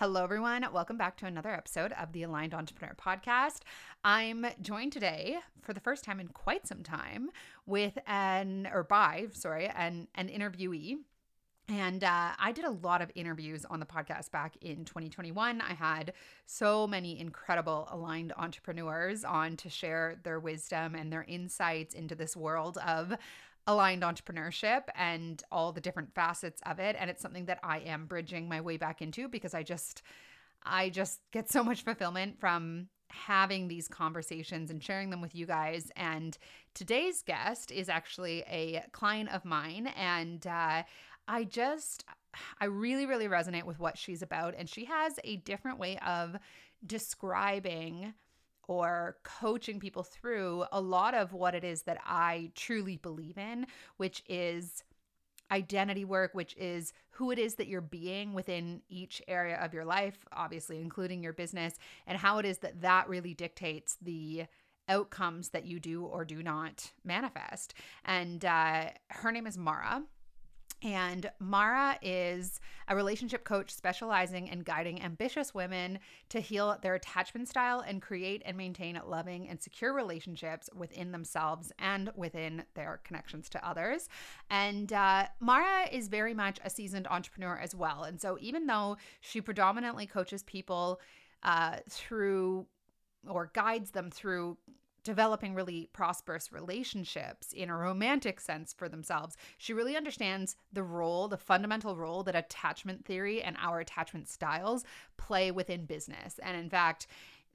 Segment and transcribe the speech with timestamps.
[0.00, 0.64] Hello, everyone.
[0.72, 3.58] Welcome back to another episode of the Aligned Entrepreneur Podcast.
[4.02, 7.28] I'm joined today for the first time in quite some time
[7.66, 11.00] with an, or by, sorry, an, an interviewee.
[11.68, 15.60] And uh, I did a lot of interviews on the podcast back in 2021.
[15.60, 16.14] I had
[16.46, 22.34] so many incredible aligned entrepreneurs on to share their wisdom and their insights into this
[22.34, 23.12] world of
[23.70, 26.96] aligned entrepreneurship and all the different facets of it.
[26.98, 30.02] And it's something that I am bridging my way back into because I just
[30.62, 35.46] I just get so much fulfillment from having these conversations and sharing them with you
[35.46, 35.90] guys.
[35.96, 36.36] And
[36.74, 39.88] today's guest is actually a client of mine.
[39.96, 40.82] And uh,
[41.26, 42.04] I just
[42.60, 44.54] I really really resonate with what she's about.
[44.56, 46.36] And she has a different way of
[46.84, 48.14] describing
[48.68, 53.66] or coaching people through a lot of what it is that I truly believe in,
[53.96, 54.84] which is
[55.50, 59.84] identity work, which is who it is that you're being within each area of your
[59.84, 61.74] life, obviously, including your business,
[62.06, 64.44] and how it is that that really dictates the
[64.88, 67.74] outcomes that you do or do not manifest.
[68.04, 70.02] And uh, her name is Mara.
[70.82, 75.98] And Mara is a relationship coach specializing in guiding ambitious women
[76.30, 81.70] to heal their attachment style and create and maintain loving and secure relationships within themselves
[81.78, 84.08] and within their connections to others.
[84.48, 88.04] And uh, Mara is very much a seasoned entrepreneur as well.
[88.04, 91.00] And so, even though she predominantly coaches people
[91.42, 92.66] uh, through
[93.28, 94.56] or guides them through
[95.10, 99.36] developing really prosperous relationships in a romantic sense for themselves.
[99.58, 104.84] She really understands the role, the fundamental role that attachment theory and our attachment styles
[105.16, 106.38] play within business.
[106.44, 107.08] And in fact,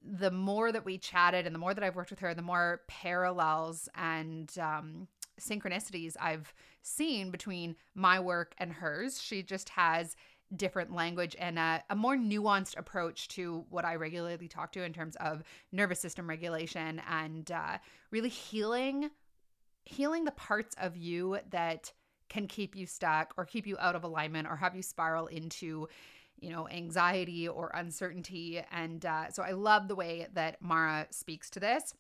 [0.04, 2.82] the more that we chatted and the more that I've worked with her, the more
[2.88, 5.08] parallels and um,
[5.40, 9.22] synchronicities I've seen between my work and hers.
[9.22, 10.18] She just has
[10.58, 14.94] different language and a, a, more nuanced approach to what I regularly talk to in
[14.94, 17.78] terms of nervous system regulation and uh,
[18.12, 19.10] really healing
[19.86, 21.92] healing the parts of you that
[22.28, 25.88] can keep you stuck or keep you out of alignment or have you spiral into
[26.40, 28.62] you know anxiety or uncertainty.
[28.72, 31.94] And uh, so i love the way that mara speaks to this.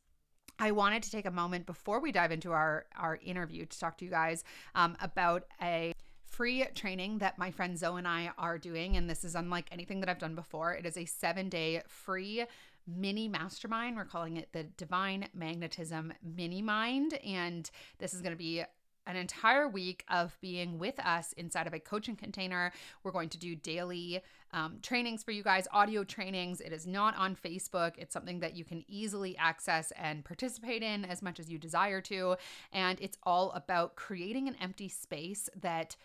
[0.58, 3.98] I wanted to take a moment before we dive into our our interview to talk
[4.00, 4.44] to you guys
[4.74, 5.94] um, about a
[6.36, 8.98] free training that my friend Zoe and I are doing.
[8.98, 10.74] And this is unlike anything that I've done before.
[10.74, 12.46] It is a seven day free
[12.86, 13.96] mini mastermind.
[13.96, 17.14] We're calling it the Divine Magnetism Mini Mind.
[17.26, 17.70] And
[18.00, 18.64] this is going to be
[19.08, 22.72] an entire week of being with us inside of a coaching container.
[23.04, 24.22] We're going to do daily
[24.52, 26.60] um, trainings for you guys, audio trainings.
[26.60, 27.94] It is not on Facebook.
[27.98, 32.02] It's something that you can easily access and participate in as much as you desire
[32.02, 32.36] to.
[32.74, 35.96] And it's all about creating an empty space that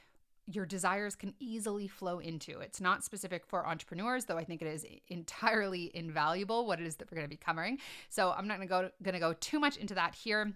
[0.55, 2.61] your desires can easily flow into.
[2.61, 6.97] It's not specific for entrepreneurs, though I think it is entirely invaluable what it is
[6.97, 7.79] that we're going to be covering.
[8.09, 10.53] So I'm not going to go going to go too much into that here.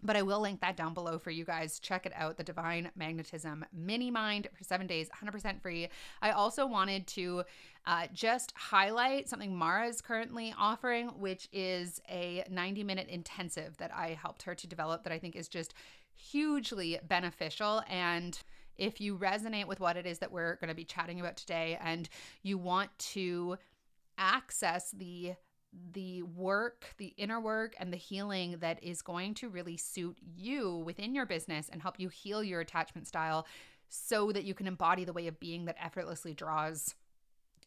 [0.00, 1.80] But I will link that down below for you guys.
[1.80, 5.88] Check it out, the Divine Magnetism Mini Mind for seven days, 100% free.
[6.22, 7.42] I also wanted to
[7.84, 13.92] uh, just highlight something Mara is currently offering, which is a 90 minute intensive that
[13.92, 15.74] I helped her to develop that I think is just
[16.14, 18.40] hugely beneficial and
[18.78, 21.78] if you resonate with what it is that we're going to be chatting about today
[21.82, 22.08] and
[22.42, 23.58] you want to
[24.16, 25.34] access the
[25.92, 30.76] the work, the inner work, and the healing that is going to really suit you
[30.78, 33.46] within your business and help you heal your attachment style
[33.90, 36.94] so that you can embody the way of being that effortlessly draws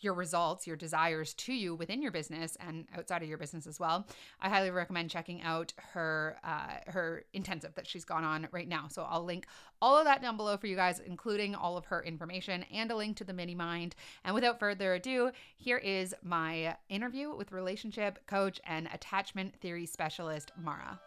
[0.03, 3.79] your results, your desires to you within your business and outside of your business as
[3.79, 4.07] well,
[4.39, 8.88] I highly recommend checking out her uh, her intensive that she's gone on right now.
[8.90, 9.45] So I'll link
[9.81, 12.95] all of that down below for you guys, including all of her information and a
[12.95, 13.95] link to the mini mind.
[14.23, 20.51] And without further ado, here is my interview with relationship coach and attachment theory specialist
[20.61, 21.00] Mara.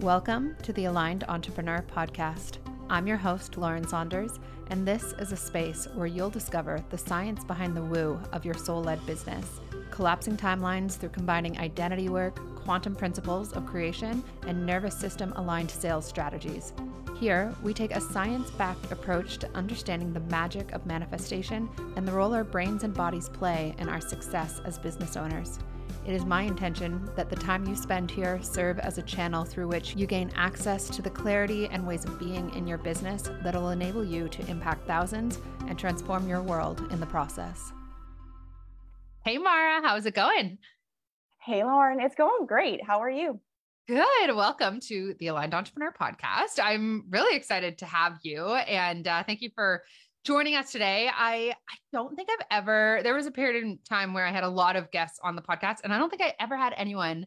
[0.00, 2.58] Welcome to the Aligned Entrepreneur Podcast.
[2.90, 7.44] I'm your host, Lauren Saunders, and this is a space where you'll discover the science
[7.44, 9.60] behind the woo of your soul led business,
[9.90, 16.06] collapsing timelines through combining identity work, quantum principles of creation, and nervous system aligned sales
[16.06, 16.72] strategies.
[17.20, 22.12] Here, we take a science backed approach to understanding the magic of manifestation and the
[22.12, 25.58] role our brains and bodies play in our success as business owners.
[26.08, 29.68] It is my intention that the time you spend here serve as a channel through
[29.68, 33.54] which you gain access to the clarity and ways of being in your business that
[33.54, 37.74] will enable you to impact thousands and transform your world in the process.
[39.22, 40.56] Hey, Mara, how's it going?
[41.42, 42.82] Hey, Lauren, it's going great.
[42.82, 43.38] How are you?
[43.86, 44.34] Good.
[44.34, 46.58] Welcome to the Aligned Entrepreneur Podcast.
[46.58, 49.82] I'm really excited to have you and uh, thank you for
[50.28, 51.08] joining us today.
[51.10, 54.44] I I don't think I've ever there was a period in time where I had
[54.44, 57.24] a lot of guests on the podcast and I don't think I ever had anyone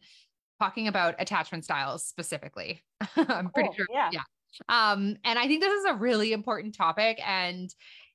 [0.60, 2.80] talking about attachment styles specifically.
[3.16, 3.86] I'm pretty Cool, sure.
[3.92, 4.10] yeah.
[4.12, 4.20] Yeah.
[4.68, 7.68] Um and I think this is a really important topic and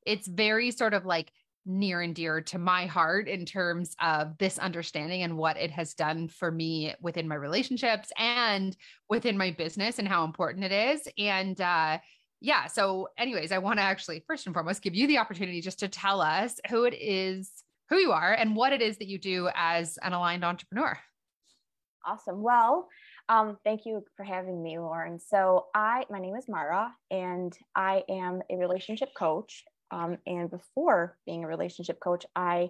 [0.05, 1.33] it's very sort of like
[1.65, 5.93] near and dear to my heart in terms of this understanding and what it has
[5.95, 8.77] done for me within my relationships and
[9.09, 11.09] within my business and how important it is.
[11.17, 11.97] And uh,
[12.39, 15.79] yeah, so, anyways, I want to actually first and foremost give you the opportunity just
[15.79, 17.51] to tell us who it is,
[17.89, 20.97] who you are, and what it is that you do as an aligned entrepreneur.
[22.05, 22.41] Awesome.
[22.41, 22.87] Well,
[23.27, 25.19] um, thank you for having me, Lauren.
[25.19, 29.63] So I, my name is Mara, and I am a relationship coach.
[29.89, 32.69] Um, and before being a relationship coach, I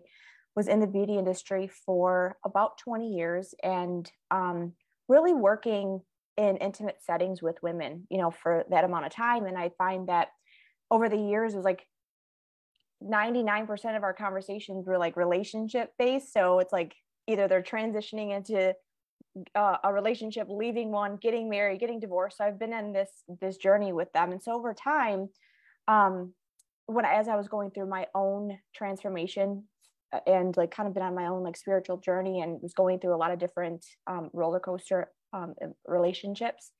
[0.56, 4.74] was in the beauty industry for about 20 years and um,
[5.08, 6.02] really working
[6.38, 9.45] in intimate settings with women, you know, for that amount of time.
[9.45, 10.30] And I find that
[10.92, 11.86] over the years, it was like
[13.04, 16.31] 99% of our conversations were like relationship based.
[16.34, 16.95] So it's like
[17.28, 18.74] either they're transitioning into
[19.56, 22.38] uh, a relationship, leaving one, getting married, getting divorced.
[22.38, 23.10] So I've been in this
[23.42, 25.30] this journey with them, and so over time,
[25.88, 26.33] um,
[26.88, 29.66] when as I was going through my own transformation
[30.13, 33.00] uh, and like kind of been on my own like spiritual journey and was going
[33.00, 35.54] through a lot of different um, roller coaster um,
[35.86, 36.72] relationships,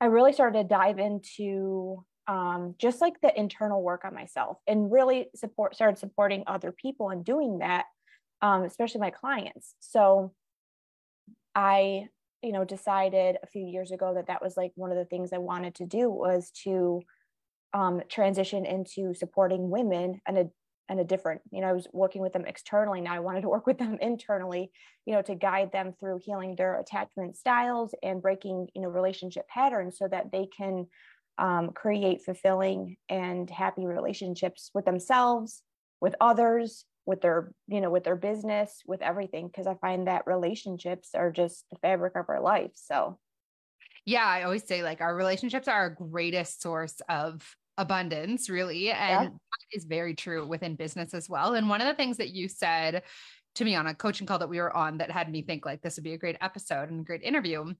[0.00, 4.92] I really started to dive into um, just like the internal work on myself and
[4.92, 7.86] really support started supporting other people and doing that,
[8.42, 9.74] um, especially my clients.
[9.80, 10.32] So
[11.54, 12.08] I,
[12.42, 15.32] you know, decided a few years ago that that was like one of the things
[15.32, 17.02] I wanted to do was to
[17.72, 20.50] um, transition into supporting women and a
[20.88, 23.00] and a different, you know, I was working with them externally.
[23.00, 24.70] Now I wanted to work with them internally,
[25.06, 29.46] you know, to guide them through healing their attachment styles and breaking, you know, relationship
[29.48, 30.86] patterns so that they can
[31.38, 35.62] um, create fulfilling and happy relationships with themselves,
[36.00, 40.26] with others, with their you know with their business with everything because i find that
[40.26, 43.18] relationships are just the fabric of our life so
[44.04, 49.24] yeah i always say like our relationships are our greatest source of abundance really and
[49.24, 49.28] yeah.
[49.30, 52.48] that is very true within business as well and one of the things that you
[52.48, 53.02] said
[53.54, 55.80] to me on a coaching call that we were on that had me think like
[55.80, 57.72] this would be a great episode and a great interview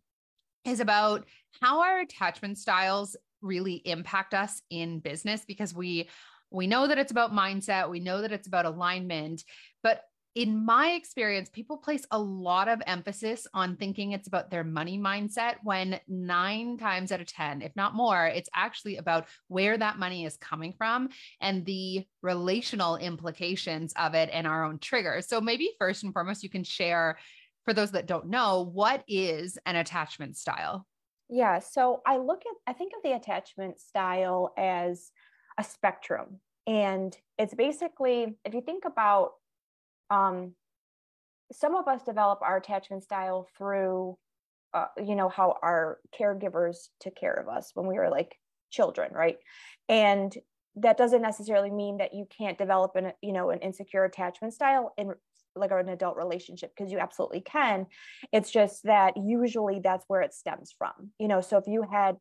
[0.64, 1.26] is about
[1.60, 6.08] how our attachment styles really impact us in business because we
[6.50, 9.44] we know that it's about mindset, we know that it's about alignment,
[9.82, 10.02] but
[10.38, 14.96] in my experience, people place a lot of emphasis on thinking it's about their money
[14.96, 19.98] mindset when nine times out of 10, if not more, it's actually about where that
[19.98, 21.08] money is coming from
[21.40, 25.26] and the relational implications of it and our own triggers.
[25.26, 27.18] So, maybe first and foremost, you can share
[27.64, 30.86] for those that don't know what is an attachment style?
[31.28, 31.58] Yeah.
[31.58, 35.10] So, I look at, I think of the attachment style as
[35.58, 36.38] a spectrum.
[36.68, 39.32] And it's basically, if you think about,
[40.10, 40.54] um,
[41.52, 44.16] some of us develop our attachment style through,
[44.74, 48.36] uh, you know, how our caregivers took care of us when we were like
[48.70, 49.36] children, right?
[49.88, 50.34] And
[50.76, 54.92] that doesn't necessarily mean that you can't develop an, you know, an insecure attachment style
[54.98, 55.12] in
[55.56, 57.86] like an adult relationship because you absolutely can.
[58.32, 61.10] It's just that usually that's where it stems from.
[61.18, 62.16] You know, so if you had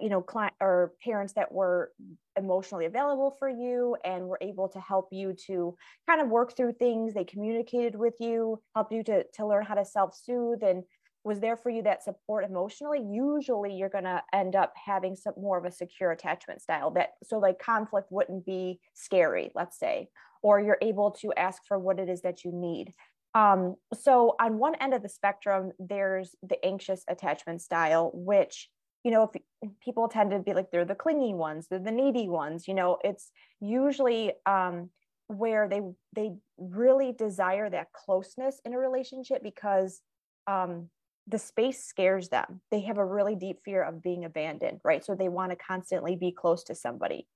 [0.00, 1.92] you know client or parents that were
[2.36, 5.76] emotionally available for you and were able to help you to
[6.08, 9.74] kind of work through things they communicated with you helped you to, to learn how
[9.74, 10.82] to self-soothe and
[11.24, 15.34] was there for you that support emotionally usually you're going to end up having some
[15.36, 20.08] more of a secure attachment style that so like conflict wouldn't be scary let's say
[20.42, 22.92] or you're able to ask for what it is that you need.
[23.34, 28.68] Um, so on one end of the spectrum there's the anxious attachment style which
[29.04, 29.42] you know, if
[29.84, 32.98] people tend to be like they're the clingy ones, they're the needy ones, you know,
[33.04, 34.90] it's usually um,
[35.28, 35.80] where they
[36.14, 40.00] they really desire that closeness in a relationship because
[40.46, 40.88] um,
[41.26, 42.60] the space scares them.
[42.70, 45.04] They have a really deep fear of being abandoned, right?
[45.04, 47.26] So they want to constantly be close to somebody.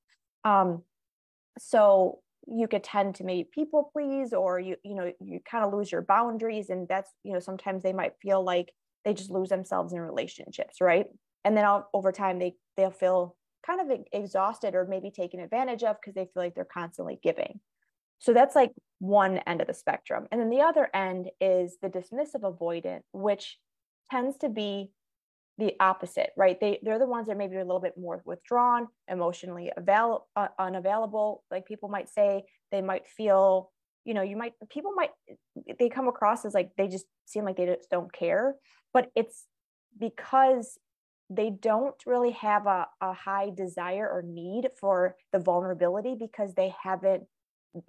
[0.44, 0.82] Um,
[1.58, 5.72] so you could tend to maybe people please, or you you know you kind of
[5.72, 8.72] lose your boundaries, and that's you know sometimes they might feel like
[9.04, 11.06] they just lose themselves in relationships, right?
[11.46, 15.96] And then over time they they'll feel kind of exhausted or maybe taken advantage of
[16.00, 17.60] because they feel like they're constantly giving.
[18.18, 20.26] So that's like one end of the spectrum.
[20.30, 23.58] And then the other end is the dismissive avoidant which
[24.10, 24.90] tends to be
[25.58, 26.58] the opposite right?
[26.60, 30.48] They they're the ones that maybe are a little bit more withdrawn emotionally avail- uh,
[30.58, 31.44] unavailable.
[31.50, 33.70] Like people might say they might feel
[34.04, 35.10] you know you might people might
[35.78, 38.56] they come across as like they just seem like they just don't care.
[38.92, 39.46] But it's
[39.98, 40.78] because
[41.28, 46.74] they don't really have a, a high desire or need for the vulnerability because they
[46.82, 47.24] haven't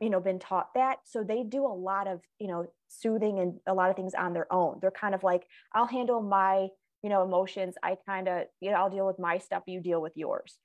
[0.01, 0.97] you know been taught that.
[1.05, 4.33] So they do a lot of you know soothing and a lot of things on
[4.33, 4.79] their own.
[4.81, 6.67] They're kind of like i'll handle my
[7.03, 7.75] you know emotions.
[7.83, 9.63] I kind of you know i'll deal with my stuff.
[9.67, 10.57] You deal with yours.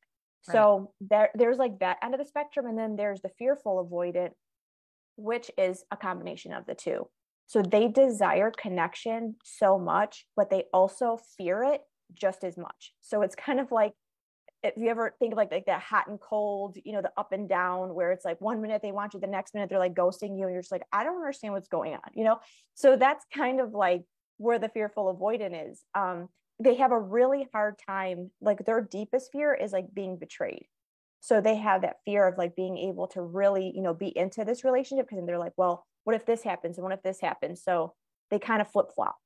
[0.49, 0.55] Right.
[0.55, 4.31] so there there's like that end of the spectrum and then there's the fearful avoidant
[5.17, 7.09] which is a combination of the two.
[7.47, 11.83] So they desire connection so much but they also fear it
[12.15, 13.93] just as much so it's kind of like
[14.63, 17.33] if you ever think of like, like that hot and cold, you know, the up
[17.33, 19.95] and down where it's like one minute they want you, the next minute they're like
[19.95, 22.39] ghosting you, and you're just like, I don't understand what's going on, you know?
[22.75, 24.05] So that's kind of like
[24.37, 25.83] where the fearful avoidant is.
[25.95, 26.29] Um,
[26.61, 30.67] they have a really hard time, like their deepest fear is like being betrayed.
[31.21, 34.45] So they have that fear of like being able to really, you know, be into
[34.45, 36.79] this relationship because they're like, well, what if this happens?
[36.79, 37.63] And what if this happens?
[37.65, 37.95] So
[38.31, 39.17] they kind of flip flop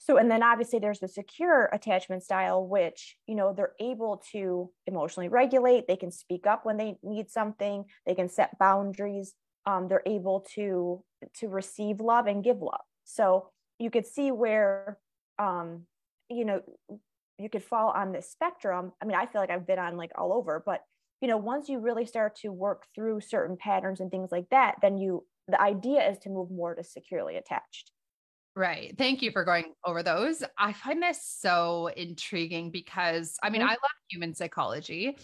[0.00, 4.70] so and then obviously there's the secure attachment style which you know they're able to
[4.86, 5.86] emotionally regulate.
[5.86, 7.84] They can speak up when they need something.
[8.06, 9.34] They can set boundaries.
[9.66, 11.04] Um, they're able to
[11.36, 12.80] to receive love and give love.
[13.04, 14.98] So you could see where
[15.38, 15.82] um,
[16.30, 16.62] you know
[17.38, 18.92] you could fall on this spectrum.
[19.02, 20.80] I mean i feel like i've been on like all over but
[21.20, 24.76] you know once you really start to work through certain patterns and things like that
[24.80, 27.90] then you the idea is to move more to securely attached
[28.60, 28.94] Right.
[28.98, 30.44] Thank you for going over those.
[30.58, 33.70] I find this so intriguing because I mean, mm-hmm.
[33.70, 35.16] I love human psychology.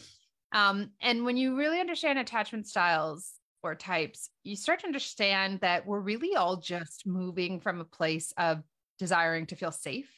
[0.53, 3.31] Um, and when you really understand attachment styles
[3.63, 8.33] or types, you start to understand that we're really all just moving from a place
[8.39, 8.63] of
[8.99, 10.11] desiring to feel safe.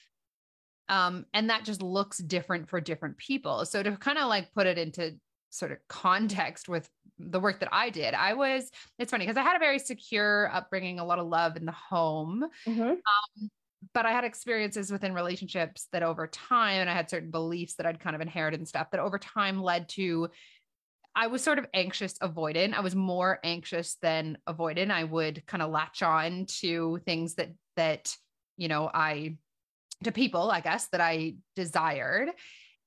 [0.88, 3.64] Um, and that just looks different for different people.
[3.64, 5.16] So to kind of like put it into
[5.50, 6.88] sort of context with
[7.18, 8.14] the work that I did.
[8.14, 11.56] I was, it's funny because I had a very secure upbringing, a lot of love
[11.56, 12.44] in the home.
[12.66, 12.82] Mm-hmm.
[12.82, 13.50] Um,
[13.94, 17.86] but I had experiences within relationships that over time, and I had certain beliefs that
[17.86, 20.28] I'd kind of inherited and stuff that over time led to
[21.14, 22.74] I was sort of anxious avoidant.
[22.74, 24.92] I was more anxious than avoidant.
[24.92, 28.14] I would kind of latch on to things that that
[28.56, 29.36] you know I
[30.04, 32.28] to people, I guess, that I desired.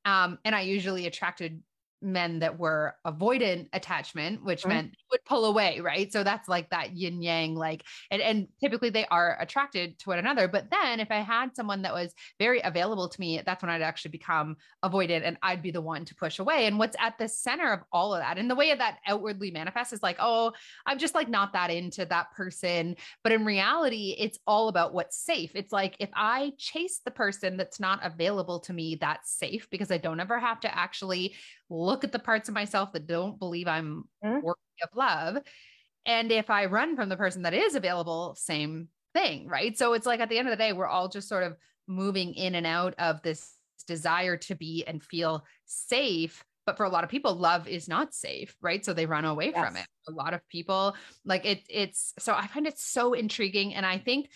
[0.06, 1.62] Um, and I usually attracted
[2.02, 4.70] men that were avoidant attachment, which mm-hmm.
[4.70, 6.12] meant would pull away, right?
[6.12, 10.20] So that's like that yin yang, like, and, and typically they are attracted to one
[10.20, 10.48] another.
[10.48, 13.82] But then if I had someone that was very available to me, that's when I'd
[13.82, 16.66] actually become avoidant and I'd be the one to push away.
[16.66, 19.94] And what's at the center of all of that, and the way that outwardly manifests
[19.94, 20.54] is like, oh,
[20.86, 22.96] I'm just like not that into that person.
[23.24, 25.52] But in reality, it's all about what's safe.
[25.56, 29.92] It's like if I chase the person that's not available to me, that's safe because
[29.92, 31.36] I don't ever have to actually
[31.70, 34.46] look at the parts of myself that don't believe I'm mm-hmm.
[34.46, 35.38] worthy of love.
[36.06, 39.78] And if I run from the person that is available, same thing, right?
[39.78, 41.56] So it's like at the end of the day, we're all just sort of
[41.88, 43.56] moving in and out of this
[43.88, 46.44] desire to be and feel safe.
[46.66, 48.84] But for a lot of people, love is not safe, right?
[48.86, 49.66] So they run away yes.
[49.66, 49.86] from it.
[50.08, 50.96] A lot of people
[51.26, 53.74] like it, it's so I find it so intriguing.
[53.74, 54.30] And I think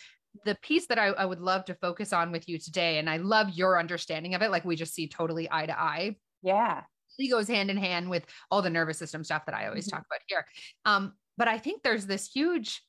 [0.44, 3.18] the piece that I, I would love to focus on with you today, and I
[3.18, 6.16] love your understanding of it, like we just see totally eye to eye.
[6.42, 6.82] Yeah
[7.30, 9.98] goes hand in hand with all the nervous system stuff that I always mm-hmm.
[9.98, 10.46] talk about here.
[10.86, 12.82] Um, but I think there's this huge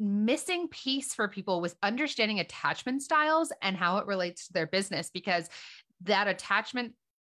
[0.00, 5.10] missing piece for people with understanding attachment styles and how it relates to their business
[5.10, 5.48] because
[6.02, 6.92] that attachment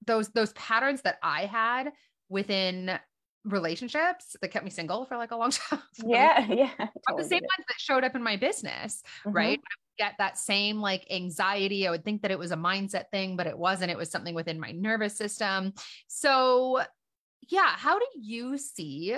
[0.05, 1.91] those those patterns that I had
[2.29, 2.99] within
[3.43, 5.81] relationships that kept me single for like a long time.
[6.03, 6.69] yeah, yeah.
[6.77, 9.35] Totally the same ones that showed up in my business, mm-hmm.
[9.35, 9.59] right?
[9.97, 11.87] get that same like anxiety.
[11.87, 13.91] I would think that it was a mindset thing, but it wasn't.
[13.91, 15.73] It was something within my nervous system.
[16.07, 16.81] So,
[17.49, 19.15] yeah, how do you see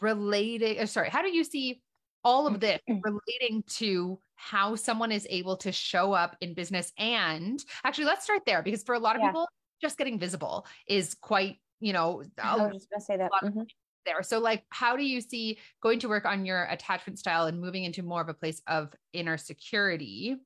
[0.00, 0.80] relating?
[0.80, 1.80] Uh, sorry, how do you see
[2.24, 6.92] all of this relating to how someone is able to show up in business?
[6.98, 9.28] And actually, let's start there because for a lot of yeah.
[9.28, 9.48] people,
[9.80, 13.30] just getting visible is quite you know, I was just gonna say that.
[13.42, 13.62] Mm-hmm
[14.06, 14.22] there.
[14.22, 17.84] So, like, how do you see going to work on your attachment style and moving
[17.84, 20.36] into more of a place of inner security?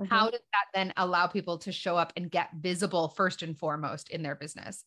[0.00, 0.12] Mm-hmm.
[0.12, 4.10] How does that then allow people to show up and get visible first and foremost
[4.10, 4.84] in their business?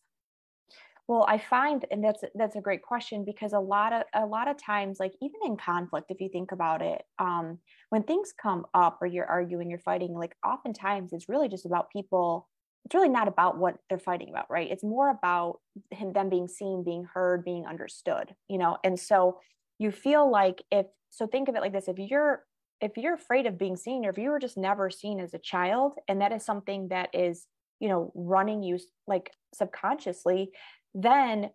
[1.06, 4.46] Well, I find, and that's that's a great question because a lot of a lot
[4.46, 8.66] of times, like even in conflict, if you think about it, um, when things come
[8.74, 12.46] up or you're arguing, you're fighting, like oftentimes it's really just about people
[12.84, 14.70] it's really not about what they're fighting about, right?
[14.70, 18.78] It's more about him, them being seen, being heard, being understood, you know?
[18.82, 19.40] And so
[19.78, 22.44] you feel like if, so think of it like this, if you're,
[22.80, 25.38] if you're afraid of being seen, or if you were just never seen as a
[25.38, 27.46] child, and that is something that is,
[27.80, 30.50] you know, running you like subconsciously,
[30.94, 31.50] then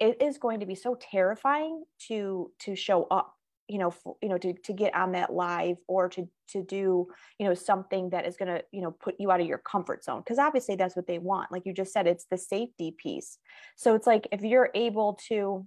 [0.00, 3.34] it is going to be so terrifying to, to show up
[3.72, 7.06] you know you know to, to get on that live or to to do
[7.38, 10.04] you know something that is going to you know put you out of your comfort
[10.04, 11.50] zone because obviously that's what they want.
[11.50, 13.38] Like you just said it's the safety piece.
[13.76, 15.66] So it's like if you're able to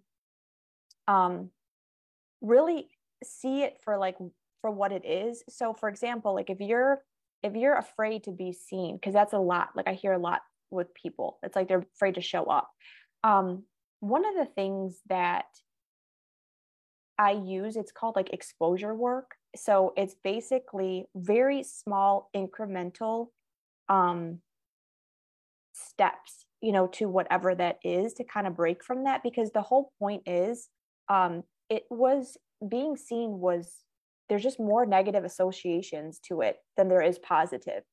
[1.07, 1.49] um
[2.41, 2.89] really
[3.23, 4.17] see it for like
[4.61, 5.43] for what it is.
[5.49, 7.01] So for example like if you're
[7.41, 9.69] if you're afraid to be seen because that's a lot.
[9.75, 11.39] Like i hear a lot with people.
[11.41, 12.69] It's like they're afraid to show up.
[13.23, 13.63] Um
[13.99, 15.45] one of the things that
[17.17, 19.35] I use, it's called like exposure work.
[19.55, 23.27] So it's basically very small incremental
[23.87, 24.39] um,
[25.73, 29.23] steps, you know, to whatever that is to kind of break from that.
[29.23, 30.67] Because the whole point is
[31.09, 33.73] um, it was being seen was
[34.27, 37.83] there's just more negative associations to it than there is positive.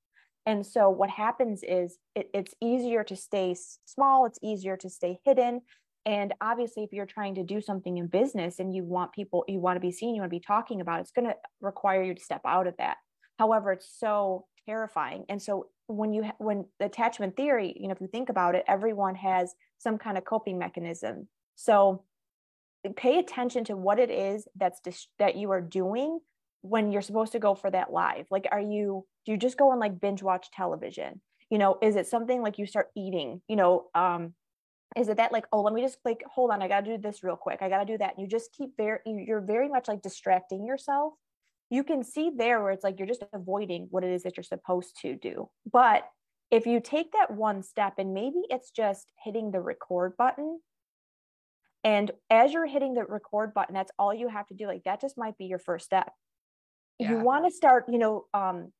[0.46, 5.18] And so what happens is it, it's easier to stay small, it's easier to stay
[5.24, 5.60] hidden.
[6.04, 9.60] And obviously, if you're trying to do something in business and you want people, you
[9.60, 12.02] want to be seen, you want to be talking about, it, it's going to require
[12.02, 12.96] you to step out of that.
[13.38, 15.24] However, it's so terrifying.
[15.28, 18.64] And so when you when the attachment theory, you know, if you think about it,
[18.66, 21.28] everyone has some kind of coping mechanism.
[21.56, 22.04] So
[22.96, 26.18] pay attention to what it is that's dis- that you are doing
[26.62, 28.26] when you're supposed to go for that live.
[28.30, 31.20] Like, are you do you just go and like binge watch television?
[31.50, 33.42] You know, is it something like you start eating?
[33.48, 34.34] You know, um,
[34.96, 37.22] is it that like oh let me just like hold on i gotta do this
[37.22, 38.14] real quick i gotta do that.
[38.14, 41.14] And you just keep very you're very much like distracting yourself.
[41.70, 44.44] You can see there where it's like you're just avoiding what it is that you're
[44.44, 45.48] supposed to do.
[45.70, 46.06] But
[46.50, 50.60] if you take that one step and maybe it's just hitting the record button
[51.82, 55.00] and as you're hitting the record button that's all you have to do like that
[55.00, 56.12] just might be your first step.
[56.98, 57.10] Yeah.
[57.10, 58.70] you want to start you know um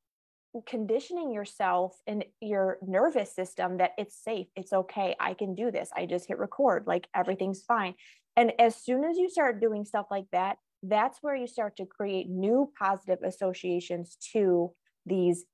[0.61, 5.89] conditioning yourself and your nervous system that it's safe, it's okay, I can do this.
[5.95, 7.95] I just hit record, like everything's fine.
[8.35, 11.85] And as soon as you start doing stuff like that, that's where you start to
[11.85, 14.71] create new positive associations to
[15.05, 15.45] these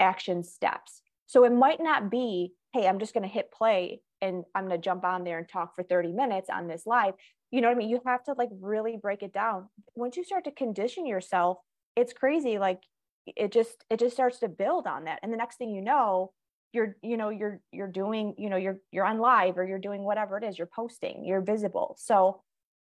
[0.00, 1.02] action steps.
[1.26, 4.78] So it might not be, hey, I'm just going to hit play and I'm going
[4.78, 7.14] to jump on there and talk for 30 minutes on this live.
[7.50, 7.90] You know what I mean?
[7.90, 9.68] You have to like really break it down.
[9.94, 11.58] Once you start to condition yourself,
[11.96, 12.58] it's crazy.
[12.58, 12.80] Like
[13.26, 15.20] it just it just starts to build on that.
[15.22, 16.32] And the next thing you know
[16.72, 20.02] you're you know you're you're doing you know you're you're on live or you're doing
[20.02, 21.96] whatever it is you're posting you're visible.
[21.98, 22.40] So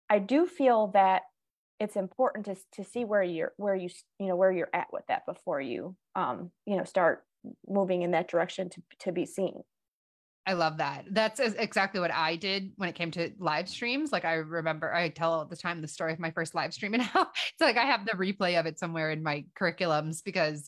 [0.09, 1.23] i do feel that
[1.79, 5.03] it's important to to see where you're where you you know where you're at with
[5.07, 7.23] that before you um you know start
[7.67, 9.61] moving in that direction to to be seen
[10.45, 11.05] I love that.
[11.11, 14.11] That's exactly what I did when it came to live streams.
[14.11, 16.93] Like I remember I tell all the time the story of my first live stream
[16.95, 20.67] and how it's like I have the replay of it somewhere in my curriculums because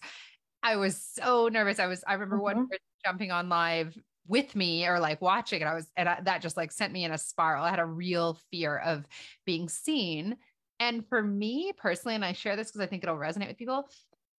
[0.62, 1.80] I was so nervous.
[1.80, 2.60] I was I remember mm-hmm.
[2.60, 2.70] one
[3.04, 6.56] jumping on live with me or like watching and I was and I, that just
[6.56, 7.64] like sent me in a spiral.
[7.64, 9.06] I had a real fear of
[9.46, 10.38] being seen.
[10.80, 13.90] And for me personally and I share this because I think it'll resonate with people,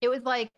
[0.00, 0.50] it was like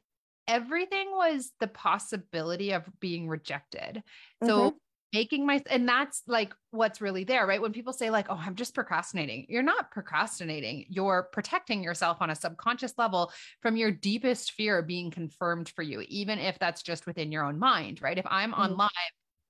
[0.48, 4.02] everything was the possibility of being rejected.
[4.44, 4.76] So mm-hmm.
[5.12, 7.61] making my and that's like what's really there, right?
[7.61, 10.87] When people say like, "Oh, I'm just procrastinating." You're not procrastinating.
[10.88, 16.02] You're protecting yourself on a subconscious level from your deepest fear being confirmed for you,
[16.09, 18.18] even if that's just within your own mind, right?
[18.18, 18.61] If I'm mm-hmm.
[18.61, 18.90] on live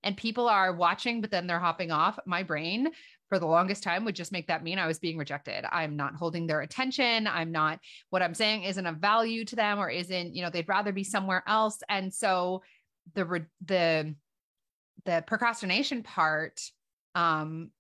[0.03, 2.91] and people are watching but then they're hopping off, my brain
[3.29, 5.65] for the longest time would just make that mean I was being rejected.
[5.73, 7.27] I'm not holding their attention.
[7.27, 10.69] I'm not, what I'm saying isn't of value to them or isn't, you know, they'd
[10.69, 11.83] rather be somewhere else.
[11.89, 12.63] And so
[13.15, 14.15] the, the,
[15.05, 16.61] the procrastination part,
[17.15, 17.71] um,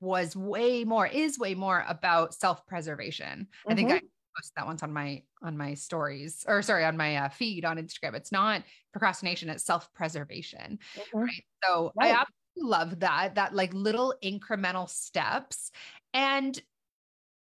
[0.00, 3.40] was way more, is way more about self-preservation.
[3.40, 3.72] Mm-hmm.
[3.72, 4.06] I think I mm-hmm.
[4.36, 7.76] posted that once on my, on my stories or sorry, on my uh, feed on
[7.76, 8.14] Instagram.
[8.14, 10.78] It's not procrastination, it's self-preservation.
[10.96, 11.18] Mm-hmm.
[11.18, 11.44] Right.
[11.64, 12.14] So right.
[12.14, 12.18] I
[12.60, 15.70] love that, that like little incremental steps.
[16.14, 16.60] And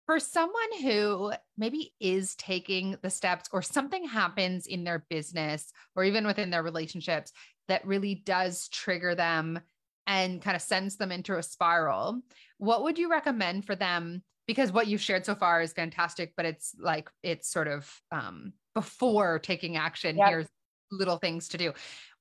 [0.06, 6.04] for someone who maybe is taking the steps or something happens in their business or
[6.04, 7.32] even within their relationships
[7.68, 9.60] that really does trigger them
[10.06, 12.22] and kind of sends them into a spiral,
[12.56, 14.22] what would you recommend for them?
[14.46, 18.54] Because what you've shared so far is fantastic, but it's like it's sort of um,
[18.74, 20.16] before taking action.
[20.16, 20.28] Yep.
[20.28, 20.46] Here's
[20.90, 21.74] little things to do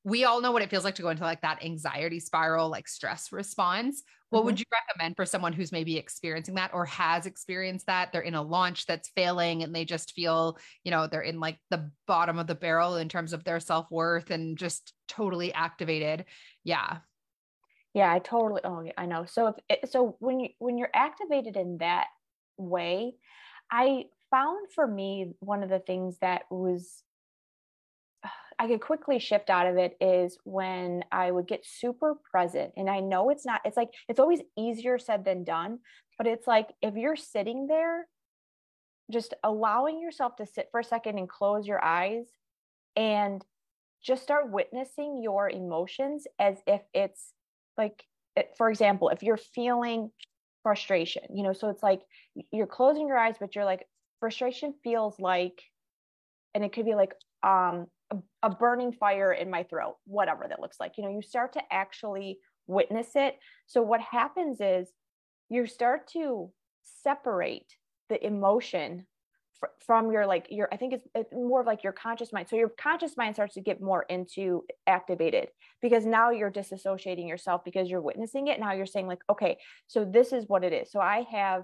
[0.08, 2.88] we all know what it feels like to go into like that anxiety spiral, like
[2.88, 4.04] stress response.
[4.30, 4.46] What mm-hmm.
[4.46, 8.14] would you recommend for someone who's maybe experiencing that or has experienced that?
[8.14, 11.58] They're in a launch that's failing and they just feel, you know, they're in like
[11.72, 16.24] the bottom of the barrel in terms of their self worth and just totally activated.
[16.64, 17.00] Yeah.
[17.94, 18.62] Yeah, I totally.
[18.64, 19.26] Oh, yeah, I know.
[19.26, 22.06] So if it, so, when you when you're activated in that
[22.56, 23.16] way,
[23.70, 27.04] I found for me one of the things that was
[28.60, 32.74] I could quickly shift out of it is when I would get super present.
[32.76, 35.80] And I know it's not, it's like, it's always easier said than done.
[36.18, 38.08] But it's like, if you're sitting there
[39.12, 42.26] just allowing yourself to sit for a second and close your eyes
[42.96, 43.44] and
[44.04, 47.34] just start witnessing your emotions as if it's
[47.78, 48.04] like
[48.58, 50.12] for example if you're feeling
[50.64, 52.02] frustration you know so it's like
[52.52, 53.88] you're closing your eyes but you're like
[54.20, 55.62] frustration feels like
[56.54, 60.60] and it could be like um a, a burning fire in my throat whatever that
[60.60, 63.40] looks like you know you start to actually witness it.
[63.66, 64.90] So what happens is
[65.50, 66.52] you start to
[67.04, 67.76] separate
[68.10, 69.06] the emotion
[69.60, 72.48] fr- from your like your i think it's more of like your conscious mind.
[72.50, 75.50] So your conscious mind starts to get more into activated
[75.82, 78.60] because now you're disassociating yourself because you're witnessing it.
[78.60, 80.92] Now you're saying like okay so this is what it is.
[80.92, 81.64] So i have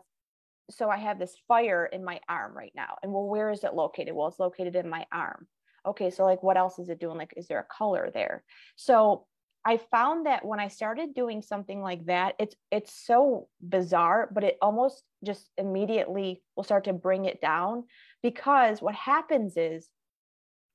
[0.71, 2.95] so i have this fire in my arm right now.
[3.03, 4.13] And well where is it located?
[4.15, 5.47] Well it's located in my arm
[5.85, 8.43] okay so like what else is it doing like is there a color there
[8.75, 9.25] so
[9.65, 14.43] I found that when I started doing something like that, it's it's so bizarre, but
[14.43, 17.85] it almost just immediately will start to bring it down
[18.21, 19.87] because what happens is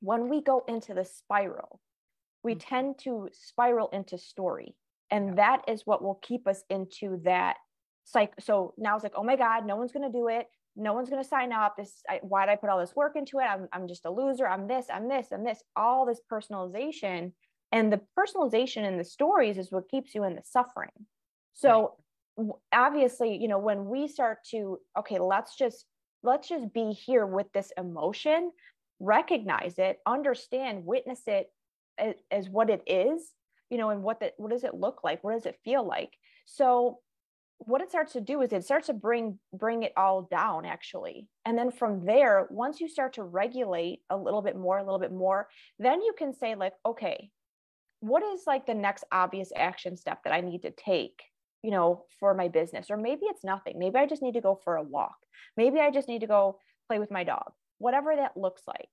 [0.00, 1.80] when we go into the spiral,
[2.42, 2.60] we mm-hmm.
[2.60, 4.74] tend to spiral into story.
[5.10, 5.34] And yeah.
[5.34, 7.56] that is what will keep us into that
[8.04, 8.32] psych.
[8.40, 10.46] So now it's like, oh my God, no one's going to do it.
[10.78, 11.76] No one's going to sign up.
[11.76, 13.44] This, I, why did I put all this work into it?
[13.44, 14.46] I'm, I'm just a loser.
[14.46, 17.32] I'm this, I'm this, I'm this, all this personalization
[17.72, 20.90] and the personalization in the stories is what keeps you in the suffering
[21.54, 21.94] so
[22.36, 22.48] right.
[22.72, 25.84] obviously you know when we start to okay let's just
[26.22, 28.50] let's just be here with this emotion
[29.00, 31.50] recognize it understand witness it
[31.98, 33.32] as, as what it is
[33.70, 36.12] you know and what that what does it look like what does it feel like
[36.46, 36.98] so
[37.58, 41.26] what it starts to do is it starts to bring bring it all down actually
[41.44, 45.00] and then from there once you start to regulate a little bit more a little
[45.00, 47.30] bit more then you can say like okay
[48.00, 51.22] what is like the next obvious action step that I need to take,
[51.62, 52.90] you know, for my business?
[52.90, 53.78] Or maybe it's nothing.
[53.78, 55.16] Maybe I just need to go for a walk.
[55.56, 58.88] Maybe I just need to go play with my dog, whatever that looks like.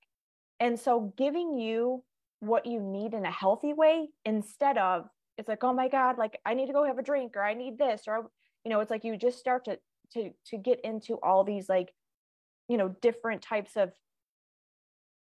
[0.60, 2.04] And so giving you
[2.40, 6.40] what you need in a healthy way instead of it's like, oh my God, like
[6.46, 8.32] I need to go have a drink or I need this, or
[8.66, 9.80] you know, it's like you just start to
[10.14, 11.94] to to get into all these like,
[12.68, 13.92] you know, different types of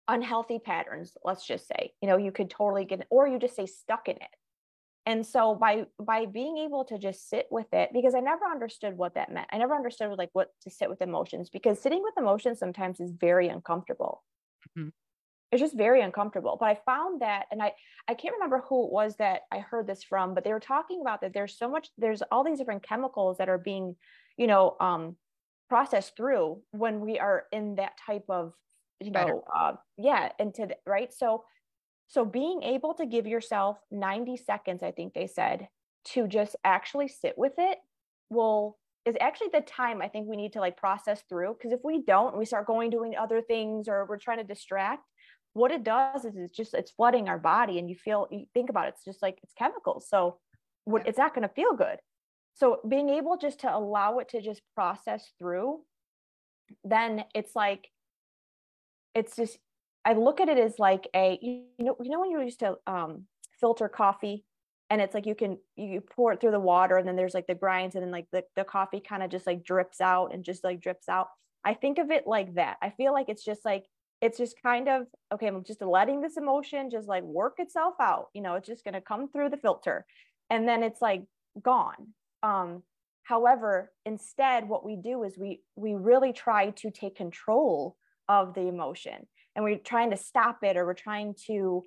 [0.08, 3.66] unhealthy patterns let's just say you know you could totally get or you just stay
[3.66, 4.36] stuck in it.
[5.06, 8.96] And so by by being able to just sit with it because i never understood
[8.96, 9.48] what that meant.
[9.52, 13.12] I never understood like what to sit with emotions because sitting with emotions sometimes is
[13.12, 14.24] very uncomfortable.
[14.76, 14.88] Mm-hmm.
[15.52, 17.72] It's just very uncomfortable but i found that and i
[18.08, 21.00] i can't remember who it was that i heard this from but they were talking
[21.00, 23.96] about that there's so much there's all these different chemicals that are being
[24.36, 25.16] you know um
[25.70, 28.52] processed through when we are in that type of
[29.00, 31.14] you know uh, yeah into the, right?
[31.14, 31.44] So
[32.08, 35.68] so being able to give yourself 90 seconds i think they said
[36.04, 37.78] to just actually sit with it
[38.28, 41.80] will is actually the time i think we need to like process through because if
[41.84, 45.04] we don't we start going doing other things or we're trying to distract
[45.52, 48.70] what it does is it's just it's flooding our body and you feel you think
[48.70, 50.08] about it, it's just like it's chemicals.
[50.08, 50.38] So
[50.84, 51.98] what, it's not going to feel good.
[52.54, 55.80] So being able just to allow it to just process through
[56.84, 57.88] then it's like
[59.14, 59.58] it's just
[60.04, 62.76] I look at it as like a you know you know when you used to
[62.86, 63.24] um,
[63.60, 64.44] filter coffee
[64.88, 67.46] and it's like you can you pour it through the water and then there's like
[67.46, 70.44] the grinds and then like the, the coffee kind of just like drips out and
[70.44, 71.28] just like drips out.
[71.64, 72.78] I think of it like that.
[72.80, 73.84] I feel like it's just like
[74.20, 78.28] it's just kind of okay i'm just letting this emotion just like work itself out
[78.34, 80.04] you know it's just going to come through the filter
[80.50, 81.22] and then it's like
[81.62, 82.08] gone.
[82.42, 82.82] Um
[83.22, 87.96] however instead what we do is we we really try to take control
[88.28, 91.84] of the emotion and we're trying to stop it or we're trying to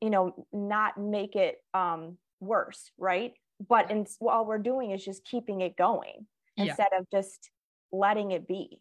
[0.00, 3.32] you know not make it um worse right?
[3.66, 7.50] But in, all we're doing is just keeping it going instead of just
[7.92, 8.78] letting it be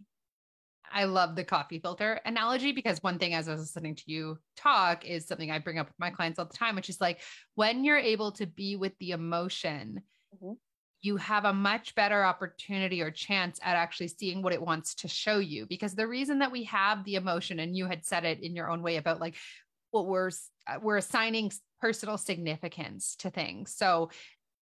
[0.94, 4.38] I love the coffee filter analogy because one thing as I was listening to you
[4.56, 7.22] talk is something I bring up with my clients all the time, which is like
[7.56, 10.02] when you're able to be with the emotion,
[10.36, 10.54] mm-hmm.
[11.02, 15.08] you have a much better opportunity or chance at actually seeing what it wants to
[15.08, 15.66] show you.
[15.66, 18.70] Because the reason that we have the emotion and you had said it in your
[18.70, 19.36] own way about like
[19.92, 20.32] what well, we're
[20.68, 23.76] uh, we're assigning personal significance to things.
[23.76, 24.10] So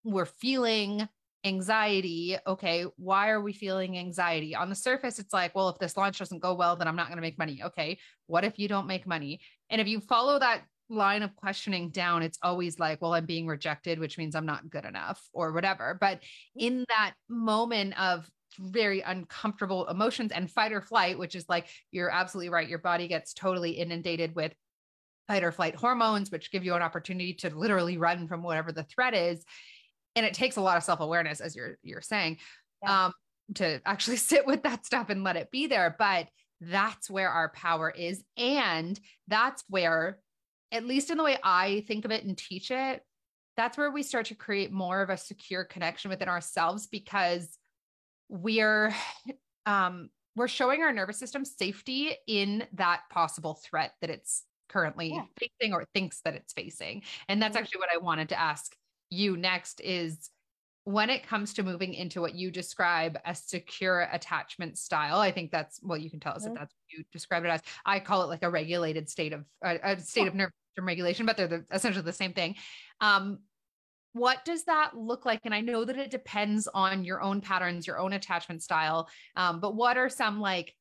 [0.04, 1.08] we're feeling
[1.44, 5.96] anxiety okay why are we feeling anxiety on the surface it's like well if this
[5.96, 8.68] launch doesn't go well then i'm not going to make money okay what if you
[8.68, 13.00] don't make money and if you follow that line of questioning down, it's always like,
[13.00, 15.96] well, I'm being rejected, which means I'm not good enough or whatever.
[15.98, 16.20] But
[16.56, 22.10] in that moment of very uncomfortable emotions and fight or flight, which is like, you're
[22.10, 22.68] absolutely right.
[22.68, 24.52] Your body gets totally inundated with
[25.28, 28.82] fight or flight hormones, which give you an opportunity to literally run from whatever the
[28.82, 29.44] threat is.
[30.16, 32.38] And it takes a lot of self-awareness, as you're you're saying,
[32.82, 33.06] yeah.
[33.06, 33.12] um,
[33.54, 35.94] to actually sit with that stuff and let it be there.
[35.98, 36.28] But
[36.60, 38.22] that's where our power is.
[38.36, 40.18] And that's where,
[40.72, 43.02] at least in the way I think of it and teach it,
[43.56, 47.58] that's where we start to create more of a secure connection within ourselves because
[48.28, 48.94] we're
[49.66, 55.24] um we're showing our nervous system safety in that possible threat that it's currently yeah.
[55.38, 57.02] facing or thinks that it's facing.
[57.28, 57.64] And that's mm-hmm.
[57.64, 58.74] actually what I wanted to ask
[59.10, 60.30] you next is
[60.84, 65.50] when it comes to moving into what you describe a secure attachment style, I think
[65.50, 66.54] that's well, you can tell us mm-hmm.
[66.54, 67.60] if that's what you describe it as.
[67.84, 70.28] I call it like a regulated state of a, a state yeah.
[70.28, 72.56] of nervous system regulation, but they're the, essentially the same thing.
[73.00, 73.40] Um,
[74.12, 75.40] what does that look like?
[75.44, 79.08] And I know that it depends on your own patterns, your own attachment style.
[79.36, 80.74] Um, but what are some like,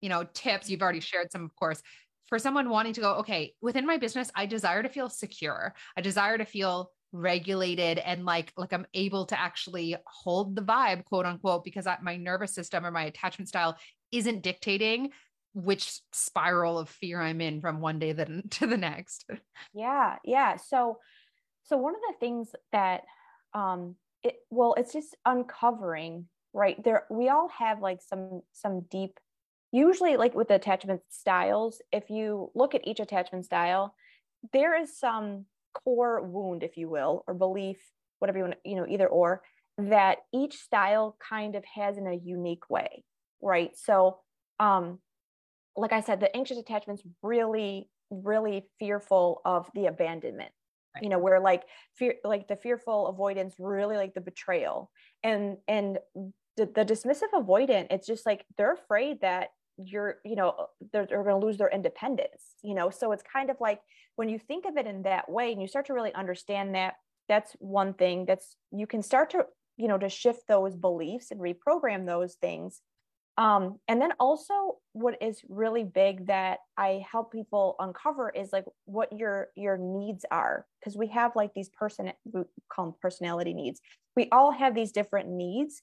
[0.00, 1.82] you know, tips you've already shared some, of course,
[2.28, 5.74] for someone wanting to go, okay, within my business, I desire to feel secure.
[5.96, 11.04] I desire to feel regulated and like like I'm able to actually hold the vibe
[11.04, 13.76] quote unquote because I, my nervous system or my attachment style
[14.12, 15.10] isn't dictating
[15.52, 19.28] which spiral of fear I'm in from one day then to the next.
[19.74, 20.56] Yeah, yeah.
[20.56, 20.98] So
[21.64, 23.02] so one of the things that
[23.54, 29.18] um it well it's just uncovering right there we all have like some some deep
[29.72, 33.94] usually like with attachment styles if you look at each attachment style
[34.52, 37.78] there is some core wound if you will or belief
[38.18, 39.42] whatever you want you know either or
[39.78, 43.04] that each style kind of has in a unique way
[43.42, 44.18] right so
[44.58, 44.98] um
[45.76, 50.50] like i said the anxious attachments really really fearful of the abandonment
[50.94, 51.04] right.
[51.04, 51.62] you know where like
[51.96, 54.90] fear like the fearful avoidance really like the betrayal
[55.22, 55.98] and and
[56.56, 59.48] the, the dismissive avoidant it's just like they're afraid that
[59.84, 62.90] you're you know they're, they're going to lose their independence you know?
[62.90, 63.80] So it's kind of like
[64.16, 66.94] when you think of it in that way and you start to really understand that
[67.28, 69.44] that's one thing that's you can start to
[69.76, 72.80] you know to shift those beliefs and reprogram those things.
[73.38, 78.64] Um, and then also what is really big that i help people uncover is like
[78.84, 80.66] what your your needs are.
[80.80, 83.80] Because we have like these person we call them personality needs.
[84.16, 85.82] We all have these different needs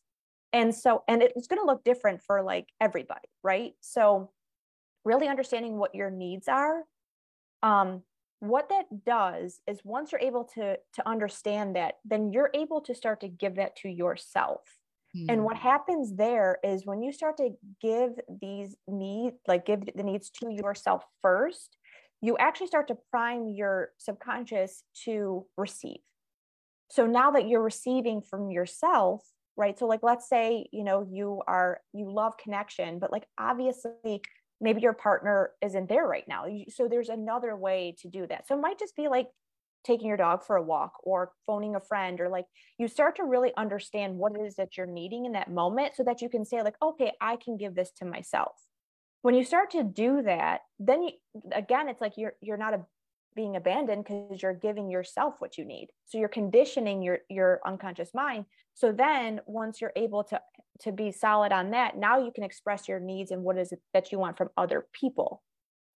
[0.53, 4.31] and so and it's going to look different for like everybody right so
[5.05, 6.83] really understanding what your needs are
[7.63, 8.01] um
[8.39, 12.93] what that does is once you're able to to understand that then you're able to
[12.93, 14.61] start to give that to yourself
[15.29, 15.63] and what hmm.
[15.63, 17.49] happens there is when you start to
[17.81, 21.77] give these needs, like give the needs to yourself first,
[22.21, 25.99] you actually start to prime your subconscious to receive.
[26.89, 29.23] So now that you're receiving from yourself,
[29.57, 29.77] right?
[29.77, 34.21] So like let's say, you know, you are you love connection, but like obviously
[34.61, 36.45] maybe your partner isn't there right now.
[36.69, 38.47] So there's another way to do that.
[38.47, 39.27] So it might just be like
[39.83, 42.45] taking your dog for a walk or phoning a friend or like
[42.77, 46.03] you start to really understand what it is that you're needing in that moment so
[46.03, 48.51] that you can say like okay i can give this to myself
[49.21, 51.11] when you start to do that then you,
[51.53, 52.81] again it's like you're you're not a,
[53.37, 55.87] being abandoned because you're giving yourself what you need.
[56.05, 58.45] So you're conditioning your your unconscious mind.
[58.73, 60.41] So then once you're able to
[60.81, 63.79] to be solid on that now you can express your needs and what is it
[63.93, 65.41] that you want from other people.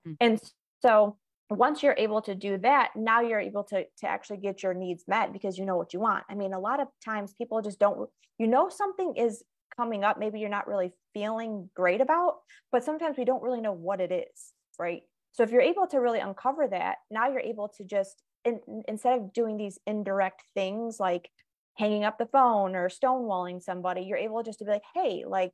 [0.07, 0.13] Mm-hmm.
[0.21, 0.41] and
[0.81, 1.17] so
[1.49, 5.03] once you're able to do that now you're able to to actually get your needs
[5.07, 6.23] met because you know what you want.
[6.29, 9.43] I mean a lot of times people just don't you know something is
[9.75, 12.35] coming up maybe you're not really feeling great about
[12.71, 15.99] but sometimes we don't really know what it is right so if you're able to
[15.99, 20.99] really uncover that now you're able to just in, instead of doing these indirect things
[20.99, 21.29] like
[21.77, 25.53] hanging up the phone or stonewalling somebody you're able just to be like hey like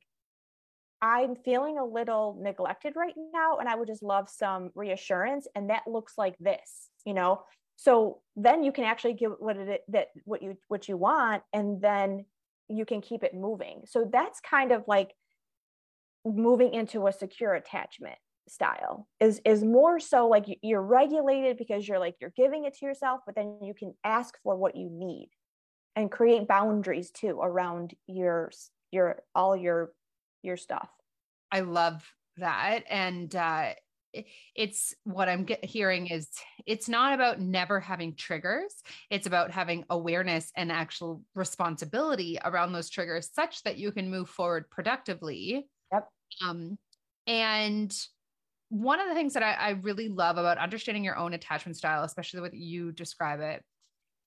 [1.00, 5.70] I'm feeling a little neglected right now and I would just love some reassurance and
[5.70, 7.42] that looks like this, you know.
[7.76, 11.80] So then you can actually give what it that what you what you want and
[11.80, 12.24] then
[12.68, 13.82] you can keep it moving.
[13.86, 15.14] So that's kind of like
[16.24, 21.98] moving into a secure attachment style is is more so like you're regulated because you're
[21.98, 25.28] like you're giving it to yourself but then you can ask for what you need
[25.96, 28.50] and create boundaries too around your
[28.92, 29.92] your all your
[30.42, 30.88] your stuff.
[31.50, 32.84] I love that.
[32.88, 33.70] And uh,
[34.54, 36.28] it's what I'm get, hearing is
[36.66, 38.72] it's not about never having triggers.
[39.10, 44.28] It's about having awareness and actual responsibility around those triggers such that you can move
[44.28, 45.68] forward productively.
[45.92, 46.08] Yep.
[46.46, 46.78] Um,
[47.26, 47.94] and
[48.70, 52.04] one of the things that I, I, really love about understanding your own attachment style,
[52.04, 53.64] especially the way that you describe it,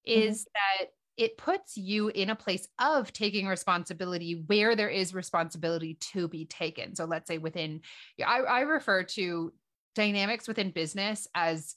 [0.04, 0.84] is mm-hmm.
[0.84, 6.28] that it puts you in a place of taking responsibility where there is responsibility to
[6.28, 6.96] be taken.
[6.96, 7.82] So let's say within,
[8.26, 9.54] I, I refer to
[9.94, 11.76] dynamics within business as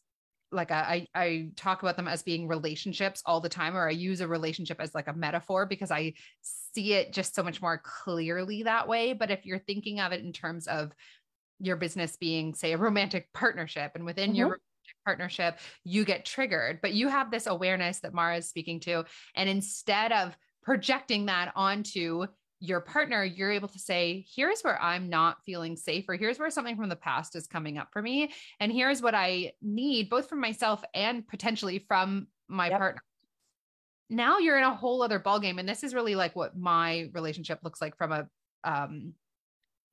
[0.53, 3.93] like a, I, I talk about them as being relationships all the time, or I
[3.93, 7.83] use a relationship as like a metaphor because I see it just so much more
[7.85, 9.13] clearly that way.
[9.13, 10.93] But if you're thinking of it in terms of
[11.61, 14.39] your business being say a romantic partnership and within mm-hmm.
[14.39, 14.61] your
[15.05, 19.49] partnership you get triggered but you have this awareness that Mara is speaking to and
[19.49, 22.27] instead of projecting that onto
[22.65, 26.51] your partner, you're able to say, here's where I'm not feeling safe, or here's where
[26.51, 28.33] something from the past is coming up for me.
[28.59, 32.79] And here's what I need, both from myself and potentially from my yep.
[32.79, 33.03] partner.
[34.09, 35.59] Now you're in a whole other ballgame.
[35.59, 38.29] And this is really like what my relationship looks like from a
[38.65, 39.13] um,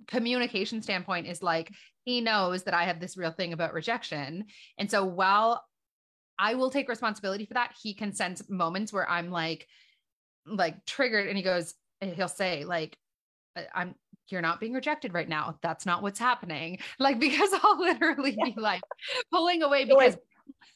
[0.07, 1.71] communication standpoint is like
[2.03, 4.45] he knows that I have this real thing about rejection.
[4.77, 5.63] And so while
[6.39, 9.67] I will take responsibility for that, he can sense moments where I'm like,
[10.47, 12.97] like triggered and he goes, he'll say like
[13.73, 13.95] i'm
[14.29, 18.53] you're not being rejected right now that's not what's happening like because i'll literally yeah.
[18.53, 18.81] be like
[19.31, 20.17] pulling away because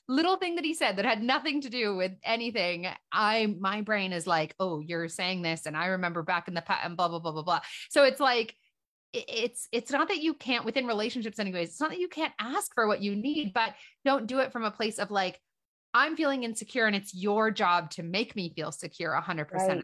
[0.08, 4.14] little thing that he said that had nothing to do with anything i my brain
[4.14, 7.08] is like oh you're saying this and i remember back in the past and blah
[7.08, 7.60] blah blah blah blah
[7.90, 8.56] so it's like
[9.14, 12.74] it's it's not that you can't within relationships anyways it's not that you can't ask
[12.74, 15.40] for what you need but don't do it from a place of like
[15.94, 19.84] i'm feeling insecure and it's your job to make me feel secure 100% right.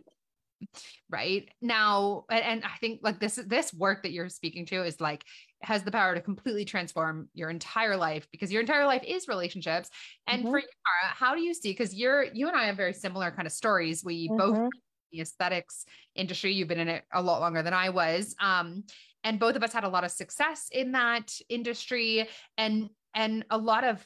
[1.10, 1.49] Right?
[1.60, 5.23] Now and i think like this this work that you're speaking to is like
[5.63, 9.89] has the power to completely transform your entire life because your entire life is relationships.
[10.27, 10.51] And mm-hmm.
[10.51, 13.31] for you Mara, how do you see because you're you and i have very similar
[13.31, 14.03] kind of stories.
[14.03, 14.38] We mm-hmm.
[14.38, 14.69] both
[15.12, 16.53] the aesthetics industry.
[16.53, 18.36] You've been in it a lot longer than i was.
[18.39, 18.84] Um
[19.23, 23.57] and both of us had a lot of success in that industry and and a
[23.57, 24.05] lot of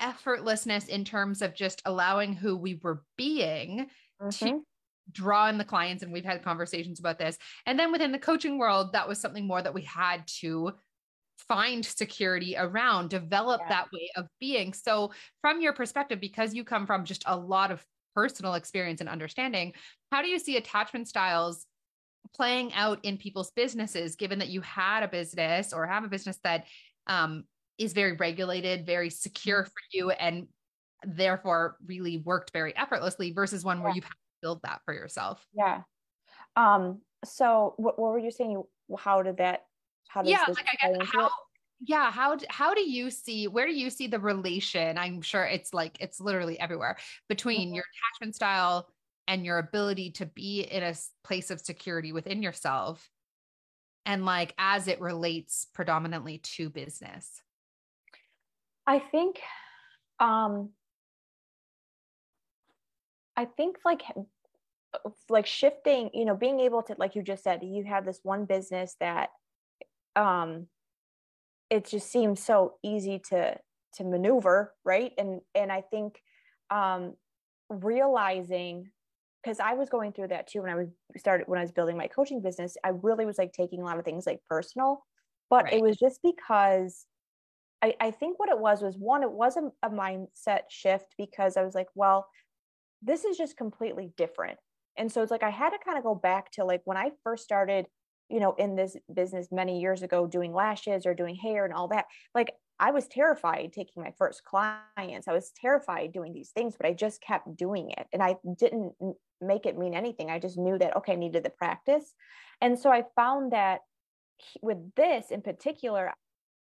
[0.00, 3.86] effortlessness in terms of just allowing who we were being
[4.20, 4.46] mm-hmm.
[4.46, 4.62] to
[5.10, 7.36] draw in the clients and we've had conversations about this
[7.66, 10.72] and then within the coaching world that was something more that we had to
[11.48, 13.68] find security around develop yeah.
[13.68, 17.70] that way of being so from your perspective because you come from just a lot
[17.70, 17.84] of
[18.14, 19.72] personal experience and understanding
[20.10, 21.66] how do you see attachment styles
[22.34, 26.38] playing out in people's businesses given that you had a business or have a business
[26.44, 26.66] that
[27.06, 27.44] um,
[27.78, 29.68] is very regulated very secure mm-hmm.
[29.68, 30.46] for you and
[31.04, 33.82] therefore really worked very effortlessly versus one yeah.
[33.82, 35.44] where you've to build that for yourself.
[35.52, 35.82] Yeah.
[36.56, 38.62] Um, so what, what were you saying?
[38.98, 39.62] How did that,
[40.08, 41.32] how does yeah, like I guess how, it?
[41.80, 44.98] yeah, how, how do you see, where do you see the relation?
[44.98, 46.96] I'm sure it's like, it's literally everywhere
[47.28, 47.74] between mm-hmm.
[47.74, 48.88] your attachment style
[49.32, 53.08] and your ability to be in a place of security within yourself
[54.04, 57.40] and like as it relates predominantly to business
[58.86, 59.40] i think
[60.20, 60.70] um
[63.36, 64.02] I think like
[65.28, 68.44] like shifting, you know, being able to like you just said, you have this one
[68.44, 69.30] business that
[70.16, 70.66] um
[71.70, 73.56] it just seems so easy to
[73.94, 75.12] to maneuver, right?
[75.16, 76.20] And and I think
[76.70, 77.14] um
[77.68, 78.90] realizing
[79.42, 81.96] because I was going through that too when I was started when I was building
[81.96, 85.04] my coaching business, I really was like taking a lot of things like personal,
[85.50, 85.74] but right.
[85.74, 87.06] it was just because
[87.82, 91.56] I, I think what it was was one, it was a, a mindset shift because
[91.56, 92.26] I was like, well,
[93.02, 94.58] this is just completely different.
[94.96, 97.10] And so it's like I had to kind of go back to like when I
[97.24, 97.86] first started,
[98.28, 101.88] you know, in this business many years ago doing lashes or doing hair and all
[101.88, 102.06] that.
[102.34, 105.28] Like I was terrified taking my first clients.
[105.28, 108.08] I was terrified doing these things, but I just kept doing it.
[108.12, 108.94] And I didn't
[109.40, 110.30] make it mean anything.
[110.30, 112.12] I just knew that, okay, I needed the practice.
[112.60, 113.82] And so I found that
[114.62, 116.12] with this in particular,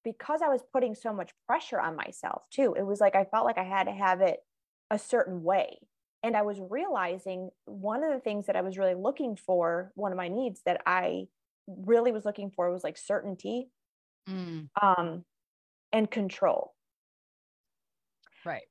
[0.03, 3.45] because I was putting so much pressure on myself too, it was like I felt
[3.45, 4.39] like I had to have it
[4.89, 5.77] a certain way
[6.23, 10.11] and i was realizing one of the things that i was really looking for one
[10.11, 11.27] of my needs that i
[11.67, 13.69] really was looking for was like certainty
[14.27, 14.67] mm.
[14.81, 15.23] um
[15.91, 16.73] and control.
[18.45, 18.63] Right.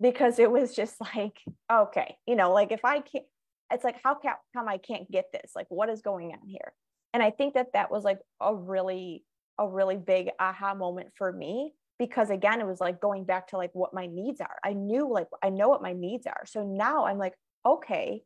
[0.00, 1.38] Because it was just like
[1.70, 3.24] okay you know like if i can't
[3.70, 4.18] it's like how
[4.54, 5.52] come i can't get this?
[5.54, 6.72] Like what is going on here?
[7.14, 9.24] And i think that that was like a really
[9.58, 13.56] a really big aha moment for me because again it was like going back to
[13.56, 14.56] like what my needs are.
[14.64, 16.44] I knew like i know what my needs are.
[16.46, 18.22] So now i'm like okay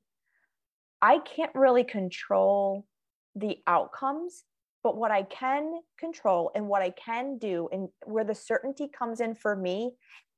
[1.02, 2.86] i can't really control
[3.34, 4.44] the outcomes
[4.86, 9.20] but what i can control and what i can do and where the certainty comes
[9.20, 9.90] in for me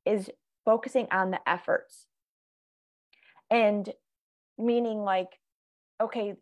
[0.06, 0.30] is
[0.64, 2.06] focusing on the efforts.
[3.50, 3.88] And
[4.58, 5.38] meaning like
[6.00, 6.34] okay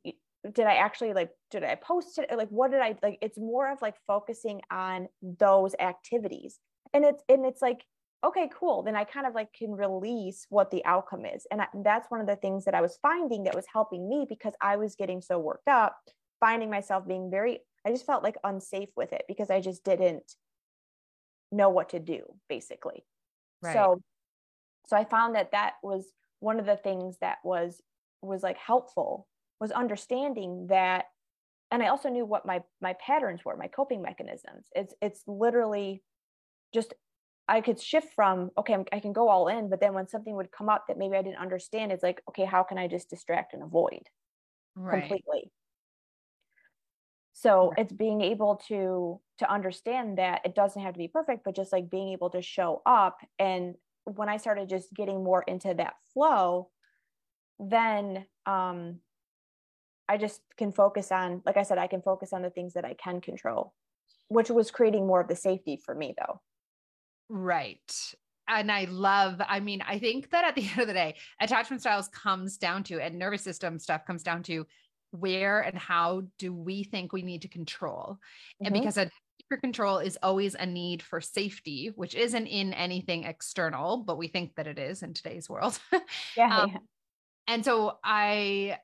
[0.52, 2.30] did i actually like did i post it?
[2.36, 6.60] Like what did i like it's more of like focusing on those activities.
[6.94, 7.84] And it's and it's like
[8.24, 8.82] okay cool.
[8.82, 11.46] Then i kind of like can release what the outcome is.
[11.50, 14.26] And I, that's one of the things that i was finding that was helping me
[14.28, 15.96] because i was getting so worked up
[16.40, 20.34] finding myself being very i just felt like unsafe with it because i just didn't
[21.52, 23.04] know what to do basically
[23.62, 23.72] right.
[23.72, 24.02] so
[24.88, 26.04] so i found that that was
[26.40, 27.80] one of the things that was
[28.22, 29.26] was like helpful
[29.60, 31.06] was understanding that
[31.70, 34.66] and I also knew what my my patterns were, my coping mechanisms.
[34.74, 36.02] It's it's literally
[36.72, 36.94] just
[37.48, 40.34] I could shift from okay, I'm, i can go all in, but then when something
[40.36, 43.10] would come up that maybe I didn't understand, it's like okay, how can I just
[43.10, 44.02] distract and avoid
[44.74, 45.00] right.
[45.00, 45.50] completely?
[47.38, 51.54] So it's being able to to understand that it doesn't have to be perfect, but
[51.54, 53.18] just like being able to show up.
[53.38, 53.74] And
[54.04, 56.70] when I started just getting more into that flow,
[57.58, 59.00] then um,
[60.08, 62.86] I just can focus on, like I said, I can focus on the things that
[62.86, 63.74] I can control,
[64.28, 66.40] which was creating more of the safety for me though.
[67.28, 67.92] Right.
[68.48, 71.82] And I love, I mean, I think that at the end of the day, attachment
[71.82, 74.66] styles comes down to, and nervous system stuff comes down to
[75.20, 78.18] where and how do we think we need to control?
[78.62, 78.66] Mm-hmm.
[78.66, 79.10] And because a
[79.48, 84.28] for control is always a need for safety, which isn't in anything external, but we
[84.28, 85.78] think that it is in today's world.
[86.36, 86.58] Yeah.
[86.62, 86.78] um,
[87.46, 88.78] and so I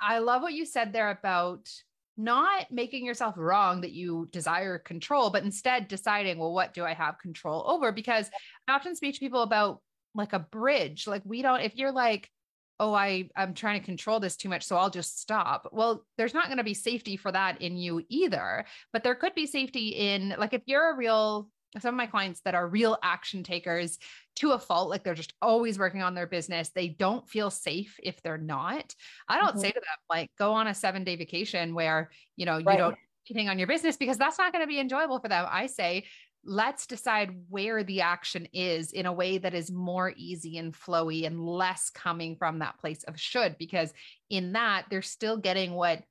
[0.00, 1.68] I love what you said there about
[2.16, 6.94] not making yourself wrong that you desire control, but instead deciding, well, what do I
[6.94, 7.92] have control over?
[7.92, 8.30] Because
[8.66, 9.80] I often speak to people about
[10.14, 11.06] like a bridge.
[11.06, 12.30] Like, we don't, if you're like,
[12.78, 15.68] oh, I, I'm trying to control this too much, so I'll just stop.
[15.72, 19.34] Well, there's not going to be safety for that in you either, but there could
[19.34, 21.48] be safety in, like, if you're a real
[21.80, 23.98] some of my clients that are real action takers
[24.36, 26.70] to a fault, like they're just always working on their business.
[26.70, 28.94] They don't feel safe if they're not.
[29.28, 29.58] I don't mm-hmm.
[29.58, 32.96] say to them, like, go on a seven day vacation where, you know, you don't
[33.28, 35.46] anything on your business because that's not going to be enjoyable for them.
[35.50, 36.04] I say,
[36.46, 41.26] let's decide where the action is in a way that is more easy and flowy
[41.26, 43.92] and less coming from that place of should, because
[44.30, 46.02] in that they're still getting what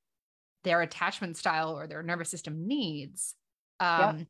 [0.64, 3.36] their attachment style or their nervous system needs.
[3.80, 4.28] Um, yep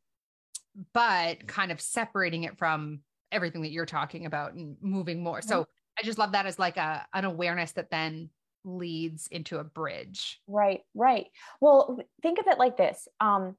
[0.94, 3.00] but kind of separating it from
[3.32, 5.42] everything that you're talking about and moving more.
[5.42, 5.72] So mm-hmm.
[6.00, 8.30] I just love that as like a an awareness that then
[8.64, 10.42] leads into a bridge.
[10.48, 11.28] Right, right.
[11.62, 13.08] Well, think of it like this.
[13.20, 13.56] Um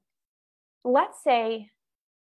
[0.83, 1.69] let's say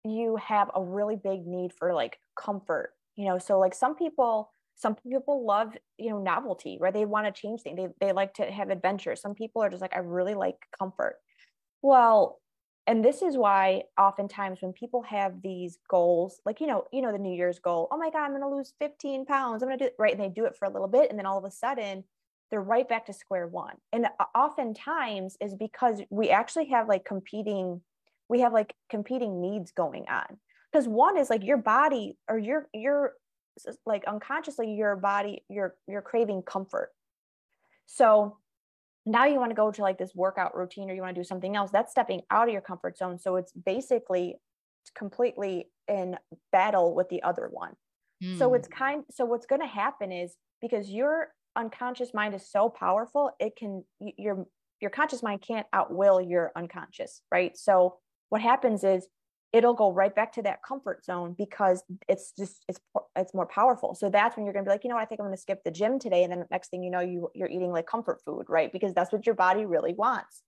[0.06, 4.52] you have a really big need for like comfort, you know, so like some people
[4.76, 6.94] some people love you know novelty right?
[6.94, 9.82] They want to change things they, they like to have adventure some people are just
[9.82, 11.18] like i really like comfort.
[11.82, 12.40] Well
[12.86, 17.12] and this is why oftentimes when people have these goals like you know you know
[17.12, 19.86] the new year's goal oh my god i'm to lose 15 pounds i'm to do
[19.86, 20.12] it right?
[20.12, 22.04] And they do it for a little bit and then all of a sudden
[22.54, 23.76] they're right back to square one.
[23.92, 27.82] And uh, oftentimes is because we actually have like competing
[28.30, 30.38] we have like competing needs going on
[30.72, 33.14] because one is like your body or your your
[33.86, 36.90] like unconsciously your body you're you're craving comfort
[37.86, 38.38] so
[39.06, 41.26] now you want to go to like this workout routine or you want to do
[41.26, 44.36] something else that's stepping out of your comfort zone so it's basically
[44.96, 46.18] completely in
[46.52, 47.74] battle with the other one
[48.24, 48.38] mm.
[48.38, 48.74] so it's hmm.
[48.74, 53.56] kind so what's going to happen is because your unconscious mind is so powerful it
[53.56, 54.46] can your
[54.80, 57.98] your conscious mind can't outwill your unconscious right so
[58.34, 59.08] what happens is
[59.54, 62.80] it'll go right back to that comfort zone because it's just it's
[63.16, 63.94] it's more powerful.
[63.94, 65.36] So that's when you're going to be like you know what, i think i'm going
[65.36, 66.24] to skip the gym today.
[66.24, 68.74] And then the next thing you know you you're eating like comfort food right?
[68.74, 70.42] Because that's what your body really wants.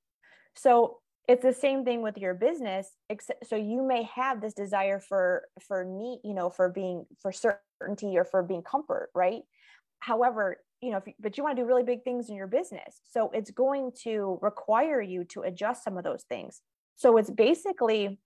[0.55, 4.99] So it's the same thing with your business except so you may have this desire
[4.99, 9.43] for for need you know for being for certainty or for being comfort right?
[9.99, 12.99] However you know if, but you want to do really big things in your business.
[13.11, 16.61] So it's going to require you to adjust some of those things
[16.95, 18.19] so it's basically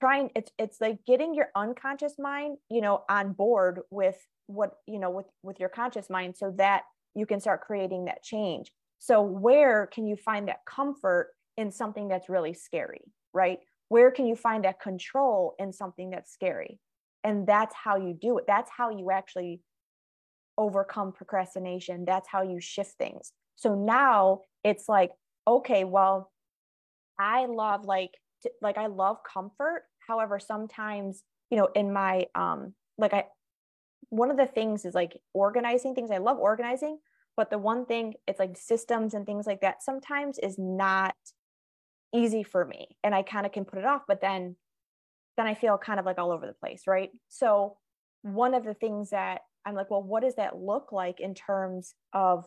[0.00, 4.16] trying it's it's like getting your unconscious mind you know on board with
[4.46, 6.82] what you know with with your conscious mind so that
[7.14, 8.72] you can start creating that change.
[8.98, 13.02] So where can you find that comfort in something that's really scary
[13.34, 13.58] right?
[13.88, 16.78] Where can you find that control in something that's scary?
[17.24, 18.44] And that's how you do it.
[18.46, 19.60] That's how you actually
[20.58, 22.04] overcome procrastination.
[22.04, 23.32] That's how you shift things.
[23.56, 25.12] So now it's like
[25.46, 26.31] okay well
[27.18, 28.12] i love like
[28.60, 29.84] like I love comfort.
[30.06, 33.26] However, sometimes, you know, in my um like I
[34.08, 36.10] one of the things is like organizing things.
[36.10, 36.98] I love organizing,
[37.36, 41.14] but the one thing it's like systems and things like that sometimes is not
[42.14, 44.56] easy for me and I kind of can put it off, but then
[45.36, 47.10] then I feel kind of like all over the place, right?
[47.28, 47.78] So
[48.20, 51.94] one of the things that I'm like, well, what does that look like in terms
[52.12, 52.46] of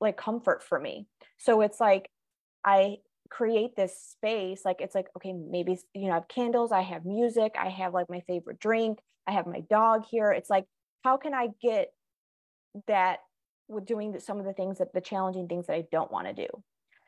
[0.00, 1.06] like comfort for me?
[1.38, 2.10] So it's like
[2.64, 2.96] I
[3.32, 7.06] create this space like it's like okay maybe you know i have candles i have
[7.06, 10.30] music i have like my favorite drink i have my dog here.
[10.32, 10.66] It's like
[11.02, 11.92] how can i get
[12.88, 13.20] that
[13.68, 16.34] with doing some of the things that the challenging things that i don't want to
[16.34, 16.48] do?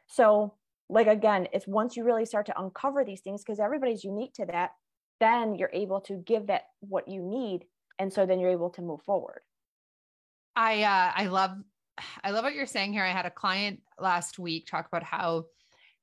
[0.06, 0.54] So
[0.88, 4.46] like again it's once you really start to uncover these things because everybody's unique to
[4.46, 4.70] that
[5.20, 7.64] then you're able to give that what you need
[7.98, 9.40] and so then you're able to move forward.
[10.56, 11.52] I uh i love
[12.24, 13.04] i love what you're saying here.
[13.04, 15.44] I had a client last week talk about how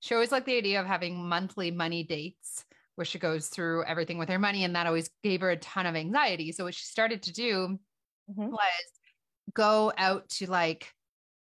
[0.02, 4.18] she always liked the idea of having monthly money dates where she goes through everything
[4.18, 4.64] with her money.
[4.64, 6.52] And that always gave her a ton of anxiety.
[6.52, 7.80] So what she started to do
[8.30, 8.52] mm-hmm.
[8.52, 8.60] was
[9.54, 10.91] go out to like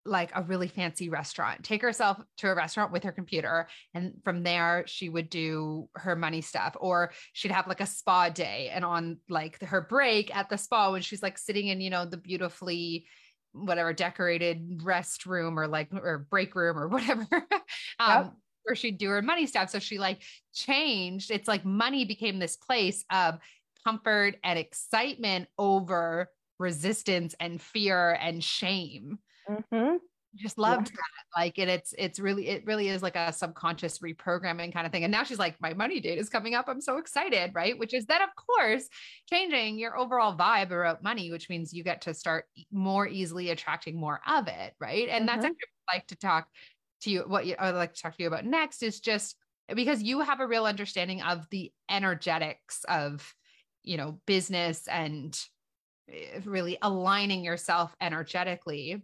[0.04, 3.68] like a really fancy restaurant, take herself to a restaurant with her computer.
[3.94, 8.28] And from there, she would do her money stuff, or she'd have like a spa
[8.28, 8.70] day.
[8.72, 12.04] And on like her break at the spa, when she's like sitting in, you know,
[12.04, 13.06] the beautifully
[13.52, 17.26] whatever decorated restroom or like or break room or whatever
[18.00, 18.32] um yep.
[18.64, 19.70] where she'd do her money stuff.
[19.70, 20.22] So she like
[20.54, 23.38] changed it's like money became this place of
[23.84, 29.18] comfort and excitement over resistance and fear and shame.
[29.48, 29.96] Mm-hmm
[30.36, 30.96] just loved yeah.
[30.96, 34.92] that like and it's it's really it really is like a subconscious reprogramming kind of
[34.92, 37.78] thing and now she's like my money date is coming up i'm so excited right
[37.78, 38.88] which is then of course
[39.28, 43.98] changing your overall vibe about money which means you get to start more easily attracting
[43.98, 45.26] more of it right and mm-hmm.
[45.26, 46.48] that's actually what I like to talk
[47.02, 49.36] to you what you, i'd like to talk to you about next is just
[49.74, 53.34] because you have a real understanding of the energetics of
[53.82, 55.38] you know business and
[56.10, 59.02] eh, really aligning yourself energetically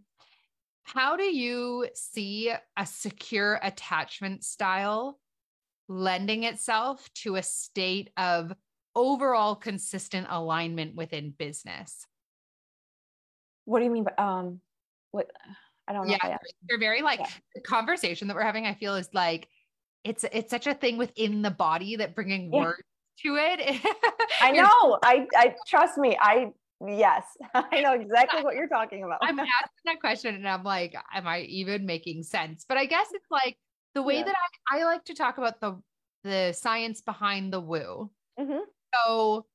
[0.94, 5.18] how do you see a secure attachment style
[5.88, 8.52] lending itself to a state of
[8.94, 12.06] overall consistent alignment within business?
[13.64, 14.60] What do you mean by um
[15.10, 15.30] what
[15.86, 16.16] I don't know.
[16.22, 16.36] Yeah,
[16.68, 17.28] they're very like yeah.
[17.54, 19.48] the conversation that we're having, I feel is like
[20.04, 22.60] it's it's such a thing within the body that bringing yeah.
[22.60, 22.82] words
[23.22, 23.80] to it.
[24.42, 24.98] I know.
[25.02, 26.16] I I trust me.
[26.20, 26.52] I
[26.86, 27.24] Yes,
[27.54, 29.18] I know exactly what you're talking about.
[29.22, 32.64] I'm asking that question and I'm like, am I even making sense?
[32.68, 33.56] But I guess it's like
[33.94, 34.24] the way yeah.
[34.24, 34.36] that
[34.70, 35.80] I, I like to talk about the
[36.24, 38.10] the science behind the woo.
[38.38, 38.58] Mm-hmm.
[38.94, 39.46] So,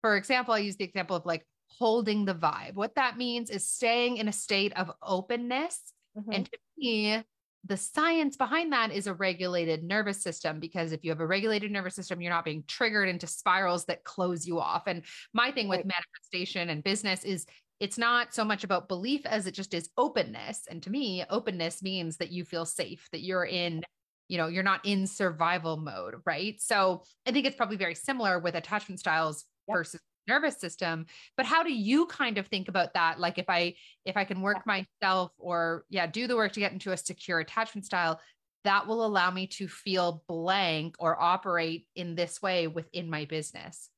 [0.00, 1.46] for example, I use the example of like
[1.78, 2.74] holding the vibe.
[2.74, 5.80] What that means is staying in a state of openness.
[6.18, 6.32] Mm-hmm.
[6.32, 7.22] And to me,
[7.64, 11.70] the science behind that is a regulated nervous system because if you have a regulated
[11.70, 15.68] nervous system you're not being triggered into spirals that close you off and my thing
[15.68, 15.86] with right.
[15.86, 17.46] manifestation and business is
[17.80, 21.82] it's not so much about belief as it just is openness and to me openness
[21.82, 23.82] means that you feel safe that you're in
[24.28, 28.38] you know you're not in survival mode right so i think it's probably very similar
[28.38, 29.76] with attachment styles yep.
[29.76, 31.06] versus nervous system
[31.36, 33.18] but how do you kind of think about that?
[33.18, 36.72] Like if i if i can work myself or yeah do the work to get
[36.72, 38.20] into a secure attachment style
[38.64, 43.90] that will allow me to feel blank or operate in this way within my business.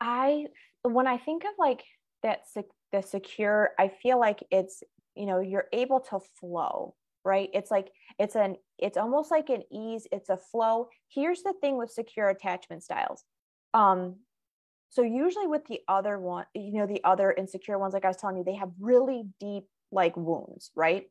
[0.00, 0.46] I
[0.82, 1.84] when i think of like
[2.22, 2.40] that
[2.92, 4.82] the secure i feel like it's
[5.14, 6.94] you know you're able to flow
[7.24, 7.50] right?
[7.52, 10.88] It's like it's an it's almost like an ease it's a flow.
[11.08, 13.24] Here's the thing with secure attachment styles.
[13.74, 14.16] Um
[14.92, 18.18] so usually with the other one, you know, the other insecure ones, like I was
[18.18, 21.06] telling you, they have really deep like wounds, right?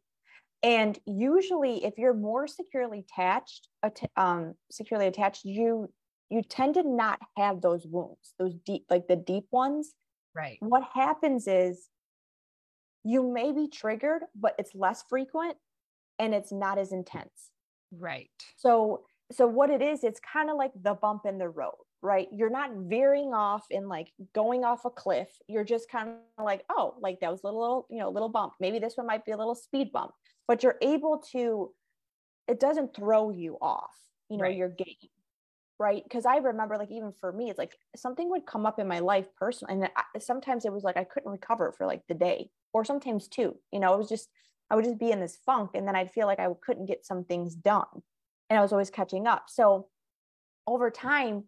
[0.61, 3.69] And usually, if you're more securely attached,
[4.15, 5.91] um, securely attached, you
[6.29, 9.95] you tend to not have those wounds, those deep, like the deep ones.
[10.35, 10.59] Right.
[10.59, 11.89] What happens is
[13.03, 15.57] you may be triggered, but it's less frequent
[16.19, 17.49] and it's not as intense.
[17.91, 18.29] Right.
[18.57, 22.27] So so what it is, it's kind of like the bump in the road right?
[22.31, 25.29] You're not veering off and like going off a cliff.
[25.47, 28.53] You're just kind of like, oh, like that was a little, you know, little bump.
[28.59, 30.11] Maybe this one might be a little speed bump,
[30.47, 31.71] but you're able to,
[32.47, 33.93] it doesn't throw you off,
[34.29, 34.57] you know, right.
[34.57, 34.95] your game.
[35.79, 36.03] Right.
[36.11, 38.99] Cause I remember like, even for me, it's like something would come up in my
[38.99, 39.73] life personally.
[39.75, 43.27] And I, sometimes it was like, I couldn't recover for like the day or sometimes
[43.27, 44.29] two, you know, it was just,
[44.69, 47.05] I would just be in this funk and then I'd feel like I couldn't get
[47.05, 47.85] some things done
[48.49, 49.45] and I was always catching up.
[49.47, 49.87] So
[50.67, 51.45] over time,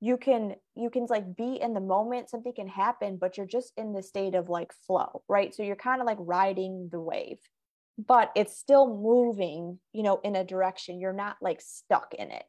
[0.00, 3.72] you can you can like be in the moment something can happen but you're just
[3.76, 5.54] in the state of like flow right?
[5.54, 7.38] So you're kind of like riding the wave
[7.98, 11.00] but it's still moving you know in a direction.
[11.00, 12.44] You're not like stuck in it.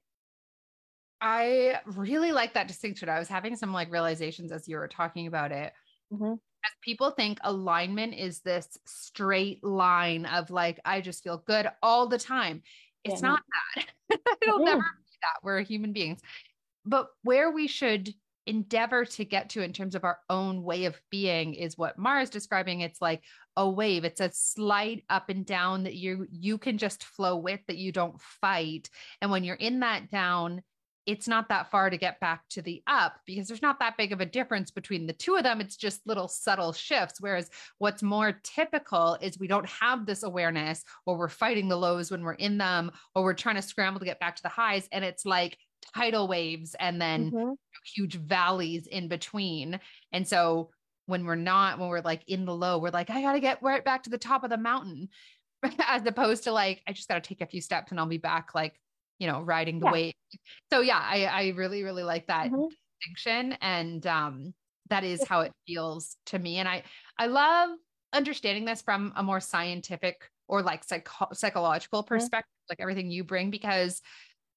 [1.20, 3.10] I really like that distinction.
[3.10, 5.74] I was having some like realizations as you were talking about it.
[6.12, 6.34] Mm-hmm.
[6.34, 12.10] as people think alignment is this straight line of like i just feel good all
[12.10, 12.64] the time
[13.04, 13.30] it's yeah.
[13.30, 13.42] not
[13.76, 14.20] that.
[14.42, 14.66] It'll mm-hmm.
[14.66, 15.44] never be that.
[15.44, 16.20] We're human beings
[16.86, 18.14] but where we should
[18.48, 22.30] endeavor to get to in terms of our own way of being is what Mara's
[22.30, 22.82] describing.
[22.82, 23.24] It's like
[23.56, 24.04] a wave.
[24.04, 27.92] It's a slide up and down that you you can just flow with that you
[27.92, 28.90] don't fight.
[29.22, 30.64] And when you're in that down,
[31.08, 34.12] it's not that far to get back to the up because there's not that big
[34.12, 35.60] of a difference between the two of them.
[35.60, 37.20] It's just little subtle shifts.
[37.20, 42.12] Whereas what's more typical is we don't have this awareness or we're fighting the lows
[42.12, 44.88] when we're in them or we're trying to scramble to get back to the highs.
[44.92, 45.58] And it's like
[45.96, 47.52] tidal waves and then mm-hmm.
[47.96, 49.80] huge valleys in between.
[50.12, 50.70] And so
[51.06, 53.62] when we're not, when we're like in the low, we're like, I got to get
[53.62, 55.10] right back to the top of the mountain.
[55.88, 58.18] as opposed to like, I just got to take a few steps and I'll be
[58.18, 58.80] back, like,
[59.20, 59.92] you know, riding the Yeah.
[59.92, 60.14] wave.
[60.72, 62.70] So yeah, I, I really, really like that Mhm.
[63.00, 63.58] distinction.
[63.62, 64.54] And um,
[64.90, 66.58] that is how it feels to me.
[66.58, 66.84] And I,
[67.18, 67.78] I love
[68.14, 73.52] understanding this from a more scientific or like psycho- psychological perspective, like everything you bring,
[73.52, 74.02] because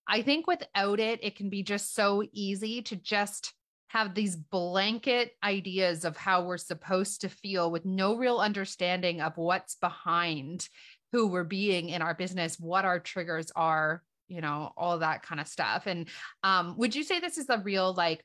[0.09, 3.53] I think without it, it can be just so easy to just
[3.89, 9.37] have these blanket ideas of how we're supposed to feel with no real understanding of
[9.37, 10.69] what's behind
[11.13, 15.41] who we're being in our business, what our triggers are, you know, all that kind
[15.41, 15.87] of stuff.
[15.87, 16.09] And
[16.43, 18.25] um, would you say this is a real like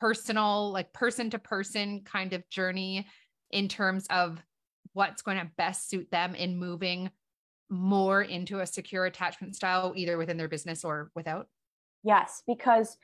[0.00, 3.06] personal, like person to person kind of journey
[3.52, 4.42] in terms of
[4.94, 7.08] what's going to best suit them in moving
[7.72, 11.48] more into a secure attachment style, either within their business or without?
[12.02, 12.96] Yes, because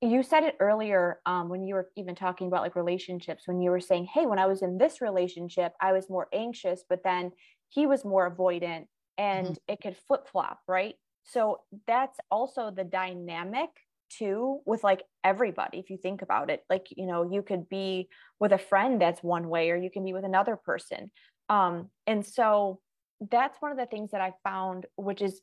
[0.00, 3.70] you said it earlier um, when you were even talking about like relationships, when you
[3.70, 7.32] were saying, hey, when I was in this relationship, I was more anxious, but then
[7.68, 8.86] he was more avoidant
[9.18, 10.94] and it could flip flop, right?
[11.24, 13.70] So that's also the dynamic
[14.08, 18.08] too with like everybody if you think about it like you know you could be
[18.38, 21.10] with a friend that's one way or you can be with another person
[21.48, 22.80] um and so
[23.30, 25.40] that's one of the things that i found which is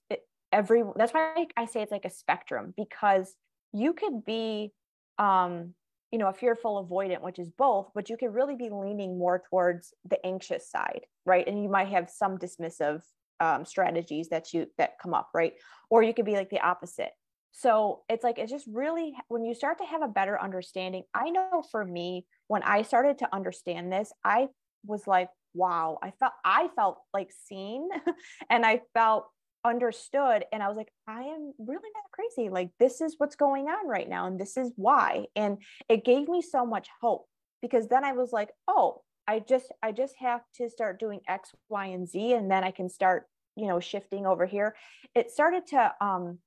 [0.53, 3.35] every that's why I say it's like a spectrum because
[3.73, 4.71] you could be
[5.17, 5.73] um
[6.11, 9.43] you know a fearful avoidant which is both but you could really be leaning more
[9.49, 11.45] towards the anxious side right?
[11.47, 13.01] And you might have some dismissive
[13.39, 15.53] um, strategies that you that come up right?
[15.89, 17.11] Or you could be like the opposite.
[17.51, 21.29] So it's like it's just really when you start to have a better understanding i
[21.29, 24.47] know for me when i started to understand this i
[24.85, 27.87] was like wow i felt i felt like seen
[28.49, 29.27] and i felt
[29.65, 33.65] understood and i was like i am really not crazy like this is what's going
[33.67, 37.25] on right now and this is why and it gave me so much hope
[37.61, 41.51] because then i was like oh i just i just have to start doing x
[41.69, 43.25] y and z and then i can start
[43.55, 44.75] you know shifting over here.
[45.15, 46.39] It started to um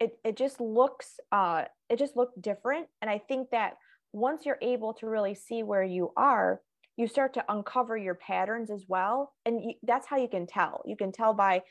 [0.00, 3.74] it it just looks uh it just looked different and i think that
[4.12, 6.60] once you're able to really see where you are
[6.96, 10.82] you start to uncover your patterns as well and you, that's how you can tell.
[10.86, 11.62] You can tell by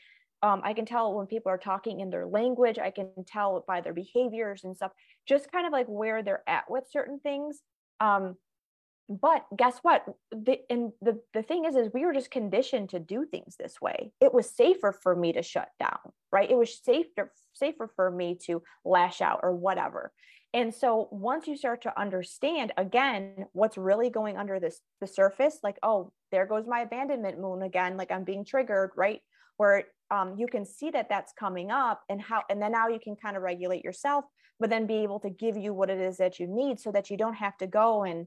[0.42, 3.80] um, i can tell when people are talking in their language i can tell by
[3.80, 4.92] their behaviors and stuff
[5.26, 7.60] just kind of like where they're at with certain things
[8.00, 8.36] um,
[9.08, 10.04] but guess what?
[10.30, 13.78] The and the, the thing is is we were just conditioned to do things this
[13.78, 14.12] way.
[14.18, 15.98] It was safer for me to shut down
[16.34, 16.50] right?
[16.50, 20.12] It was safer safer for me to lash out or whatever
[20.54, 25.58] and so once you start to understand again what's really going under this the surface
[25.62, 29.20] like oh there goes my abandonment wound again like i'm being triggered right?
[29.56, 32.98] Where um, you can see that that's coming up and how and then now you
[32.98, 34.24] can kind of regulate yourself
[34.60, 37.10] but then be able to give you what it is that you need so that
[37.10, 38.26] you don't have to go and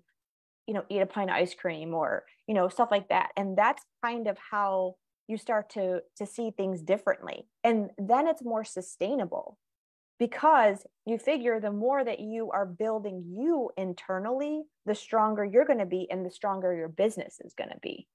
[0.68, 3.30] you know eat a pint of ice cream or you know stuff like that.
[3.38, 4.96] And that's kind of how
[5.28, 7.48] you start to to see things differently.
[7.64, 9.58] And then it's more sustainable
[10.20, 15.80] because you figure the more that you are building you internally the stronger you're going
[15.80, 18.07] to be and the stronger your business is going to be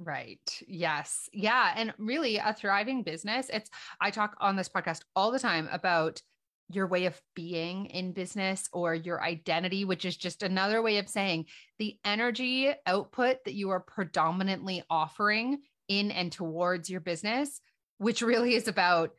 [0.00, 0.62] Right.
[0.68, 1.28] Yes.
[1.32, 1.72] Yeah.
[1.74, 3.68] And really, a thriving business, it's,
[4.00, 6.22] I talk on this podcast all the time about
[6.70, 11.08] your way of being in business or your identity, which is just another way of
[11.08, 11.46] saying
[11.78, 15.58] the energy output that you are predominantly offering
[15.88, 17.60] in and towards your business,
[17.96, 19.10] which really is about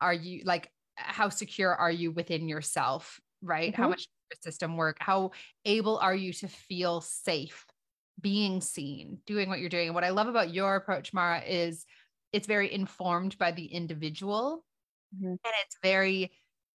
[0.00, 3.20] are you like, how secure are you within yourself?
[3.42, 3.74] Right.
[3.74, 3.90] How Mhm.
[3.90, 4.98] much your system work?
[5.00, 5.32] How
[5.64, 7.66] able are you to feel safe?
[8.20, 9.88] being seen, doing what you're doing.
[9.88, 11.86] And what I love about your approach, Mara, is
[12.32, 14.64] it's very informed by the individual
[15.12, 15.38] Mhm.
[15.44, 16.32] and it's very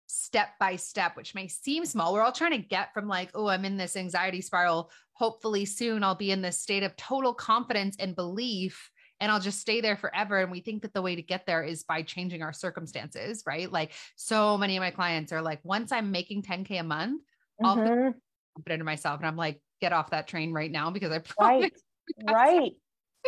[0.08, 2.14] step by step, which may seem small.
[2.14, 4.92] We're all trying to get from like, oh, I'm in this anxiety spiral.
[5.14, 8.90] Hopefully, soon I'll be in this state of total confidence and belief.
[9.20, 10.38] And I'll just stay there forever.
[10.40, 13.72] And we think that the way to get there is by changing our circumstances, right?
[13.72, 17.24] Like, so many of my clients are like, once I'm making 10K a month,
[17.64, 18.20] I'll feel Mhm.
[18.56, 19.20] confident in myself.
[19.20, 21.72] And I'm like, get off that train right now because I promise right
[22.18, 22.74] right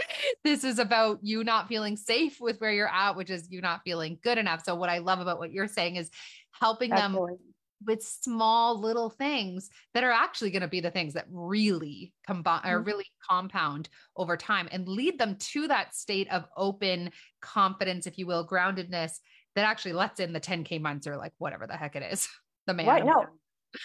[0.43, 3.81] this is about you not feeling safe with where you're at, which is you not
[3.83, 4.63] feeling good enough.
[4.63, 6.09] So, what I love about what you're saying is
[6.51, 7.53] helping them Absolutely.
[7.85, 12.61] With small little things that are actually going to be the things that really combine
[12.65, 12.85] or Mhm.
[12.85, 17.11] really compound over time and lead them to that state of open
[17.41, 19.19] confidence, if you will, groundedness
[19.55, 22.27] that actually lets in the 10K months or like whatever the heck it is.
[22.67, 22.85] The man.
[22.85, 23.25] right no.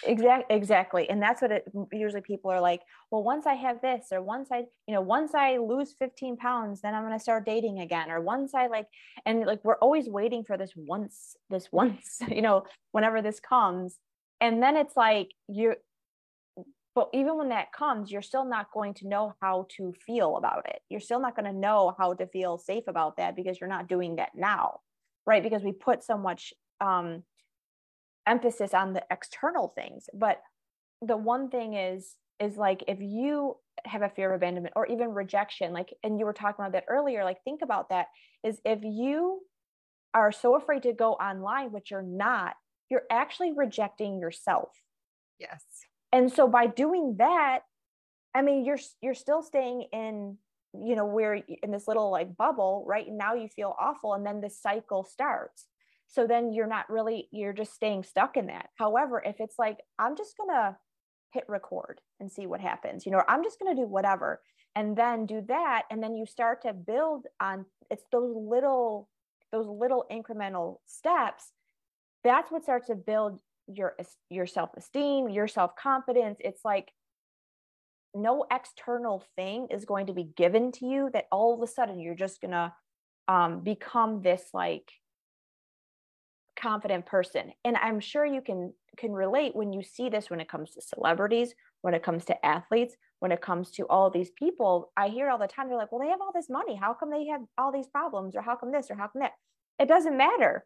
[0.04, 2.80] Exactly exactly and that's what it usually people are like
[3.10, 6.80] well once i have this or once i you know once i lose 15 pounds
[6.80, 8.86] then i'm going to start dating again or once i like
[9.24, 13.98] and like we're always waiting for this once this once you know whenever this comes
[14.40, 15.74] and then it's like you
[16.94, 20.66] but even when that comes you're still not going to know how to feel about
[20.66, 20.80] it.
[20.88, 23.86] You're still not going to know how to feel safe about that because you're not
[23.86, 24.80] doing that now
[25.26, 25.42] right?
[25.42, 27.22] Because we put so much um,
[28.26, 30.40] emphasis on the external things but
[31.02, 35.10] the one thing is is like if you have a fear of abandonment or even
[35.10, 38.06] rejection like and you were talking about that earlier like think about that
[38.44, 39.40] is if you
[40.14, 42.54] are so afraid to go online which you're not
[42.88, 44.68] you're actually rejecting yourself.
[45.40, 45.62] Yes.
[46.12, 47.60] And so by doing that
[48.34, 50.36] i mean you're you're still staying in
[50.74, 53.06] you know where in this little like bubble right?
[53.08, 55.66] Now you feel awful and then the cycle starts
[56.08, 58.68] so then you're not really you're just staying stuck in that.
[58.76, 60.76] However if it's like i'm just gonna
[61.32, 64.40] hit record and see what happens you know i'm just gonna do whatever
[64.74, 69.08] and then do that and then you start to build on it's those little
[69.52, 71.52] those little incremental steps
[72.24, 73.38] that's what starts to build
[73.68, 73.96] your
[74.30, 76.38] your self-esteem your self-confidence.
[76.40, 76.92] It's like
[78.14, 82.00] no external thing is going to be given to you that all of a sudden
[82.00, 82.74] you're just gonna
[83.28, 84.90] um, become this like
[86.56, 87.52] confident person.
[87.64, 90.80] And i'm sure you can can relate when you see this when it comes to
[90.80, 94.92] celebrities when it comes to athletes when it comes to all these people.
[94.96, 96.74] I hear all the time they're like well they have all this money.
[96.74, 98.36] How come they have all these problems?
[98.36, 98.90] Or how come this?
[98.90, 99.32] Or how come that?
[99.78, 100.64] It doesn't matter.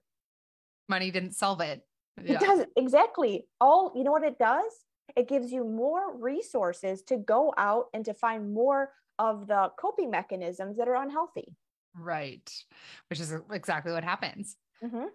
[0.88, 1.82] Money didn't solve it.
[2.22, 2.34] Yeah.
[2.34, 3.46] it doesn't exactly.
[3.60, 4.72] All you know what it does?
[5.16, 10.10] It gives you more resources to go out and to find more of the coping
[10.10, 11.54] mechanisms that are unhealthy.
[11.94, 12.48] Right.
[13.08, 14.56] Which is exactly what happens.
[14.82, 15.06] Mm-hmm.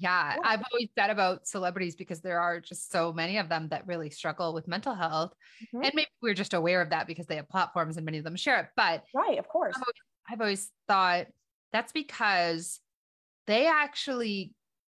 [0.00, 3.86] Yeah, I've always said about celebrities because there are just so many of them that
[3.86, 5.32] really struggle with mental health.
[5.66, 5.84] Mm-hmm.
[5.84, 8.34] And maybe we're just aware of that because they have platforms and many of them
[8.34, 8.66] share it.
[8.76, 9.74] But right, of course.
[9.76, 9.94] I've always,
[10.30, 11.26] I've always thought
[11.74, 12.80] that's because
[13.46, 14.54] they actually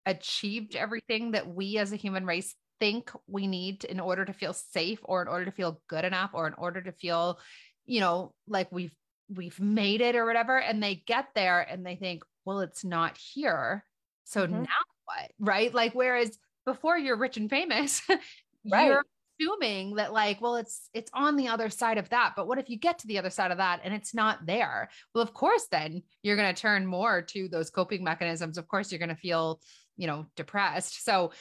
[0.07, 4.53] achieved everything that we as a human race think we need in order to feel
[4.53, 7.41] safe or in order to feel good enough or in order to feel,
[7.87, 8.95] you know, like we've
[9.35, 10.61] we've made it or whatever.
[10.61, 13.85] And they get there and they think, well, it's not here.
[14.25, 14.63] So mm-hmm.
[14.63, 14.69] now
[15.17, 15.31] what?
[15.39, 15.73] Right.
[15.73, 18.03] Like, whereas before you're rich and famous,
[18.71, 18.87] right.
[18.87, 19.05] you're
[19.41, 22.69] assuming that like well it's it's on the other side of that but what if
[22.69, 25.67] you get to the other side of that and it's not there well of course
[25.71, 29.17] then you're going to turn more to those coping mechanisms of course you're going to
[29.17, 29.61] feel
[29.97, 31.33] you know depressed so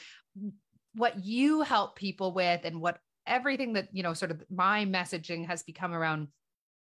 [0.94, 5.46] what you help people with and what everything that you know sort of my messaging
[5.46, 6.28] has become around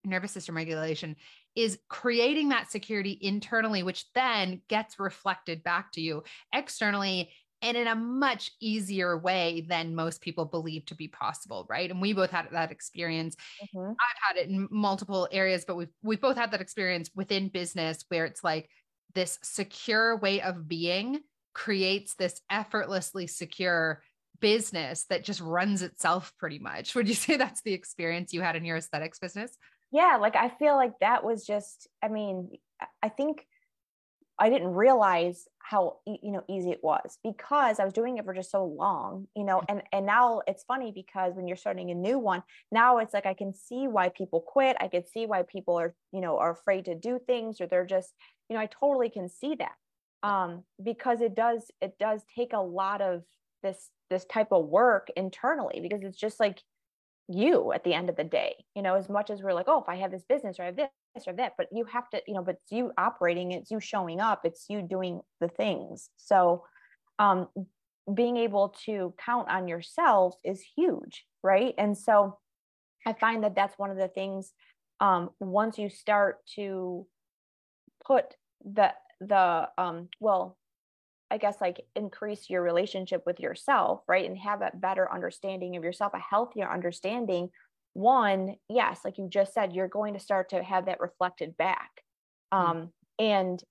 [0.05, 1.17] nervous system regulation
[1.55, 6.23] is creating that security internally, which then gets reflected back to you
[6.55, 7.31] externally
[7.61, 11.91] and in a much easier way than most people believe to be possible right?
[11.91, 13.37] And we both had that experience.
[13.63, 13.91] Mm-hmm.
[13.91, 18.05] i've had it in multiple areas but we've we've both had that experience within business
[18.09, 18.69] where it's like
[19.15, 21.21] this secure way of being
[21.55, 24.03] creates this effortlessly secure
[24.41, 26.95] business that just runs itself pretty much.
[26.97, 29.57] Would you say that's the experience you had in your aesthetics business
[29.93, 32.51] yeah like i feel like that was just i mean
[33.03, 33.47] i think
[34.39, 38.35] i didn't realize how you know easy it was because i was doing it for
[38.35, 41.95] just so long you know and and now it's funny because when you're starting a
[41.95, 45.43] new one now it's like i can see why people quit i can see why
[45.43, 48.13] people are you know are afraid to do things or they're just
[48.49, 49.73] you know i totally can see that
[50.23, 53.23] um because it does it does take a lot of
[53.63, 56.63] this this type of work internally because it's just like
[57.33, 59.81] you at the end of the day you know as much as we're like oh
[59.81, 60.89] if i have this business or i have this
[61.27, 64.21] or that but you have to you know but it's you operating it's you showing
[64.21, 66.11] up it's you doing the things.
[66.17, 66.65] So
[67.19, 67.49] um
[68.13, 71.75] being able to count on yourself is huge right?
[71.79, 72.39] And so
[73.07, 74.53] i find that that's one of the things
[75.01, 77.07] um once you start to
[78.05, 80.57] put the the um well
[81.33, 84.27] I guess like increase your relationship with yourself, right?
[84.27, 87.49] And have a better understanding of yourself, a healthier understanding.
[87.95, 91.91] One, yes, like you just said, you're going to start to have that reflected back.
[92.53, 92.71] Mm-hmm.
[92.71, 93.63] Um, and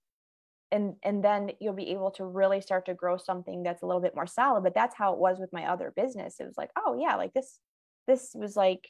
[0.72, 4.02] and and then you'll be able to really start to grow something that's a little
[4.02, 4.64] bit more solid.
[4.64, 6.40] But that's how it was with my other business.
[6.40, 7.60] It was like, oh yeah, like this,
[8.08, 8.88] this was like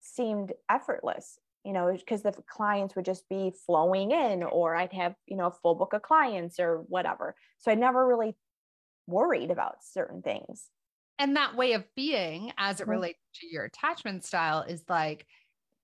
[0.00, 5.14] seemed effortless you know, because the clients would just be flowing in, or I'd have,
[5.26, 7.34] you know, a full book of clients or whatever.
[7.58, 8.36] So I never really
[9.06, 10.68] worried about certain things.
[11.18, 12.92] And that way of being, as it mm-hmm.
[12.92, 15.26] relates to your attachment style, is like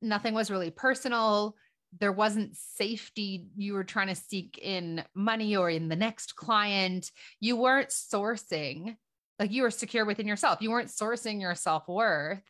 [0.02, 1.54] nothing was really personal.
[2.00, 3.46] There wasn't safety.
[3.56, 7.10] You were trying to seek in money or in the next client.
[7.40, 8.96] You weren't sourcing,
[9.38, 10.60] like you were secure within yourself.
[10.60, 12.42] You weren't sourcing your self worth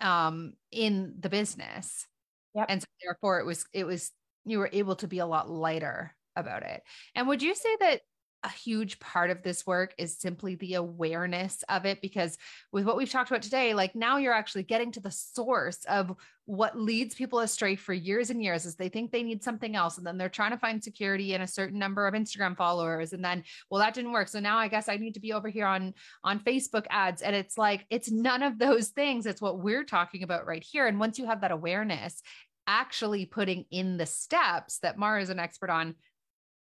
[0.00, 2.06] um, in the business.
[2.54, 2.66] Yep.
[2.68, 4.12] And so therefore it was it was
[4.44, 6.82] you were able to be a lot lighter about it.
[7.14, 8.02] And would you say that
[8.44, 12.36] a huge part of this work is simply the awareness of it because
[12.72, 16.14] with what we've talked about today like now you're actually getting to the source of
[16.44, 19.96] what leads people astray for years and years is they think they need something else
[19.96, 23.24] and then they're trying to find security in a certain number of Instagram followers and
[23.24, 24.28] then well that didn't work.
[24.28, 27.22] So now I guess I need to be over here on on Facebook ads.
[27.22, 29.26] And it's like it's none of those things.
[29.26, 30.86] It's what we're talking about right here.
[30.86, 32.20] And once you have that awareness
[32.66, 35.94] actually putting in the steps that Mara is an expert on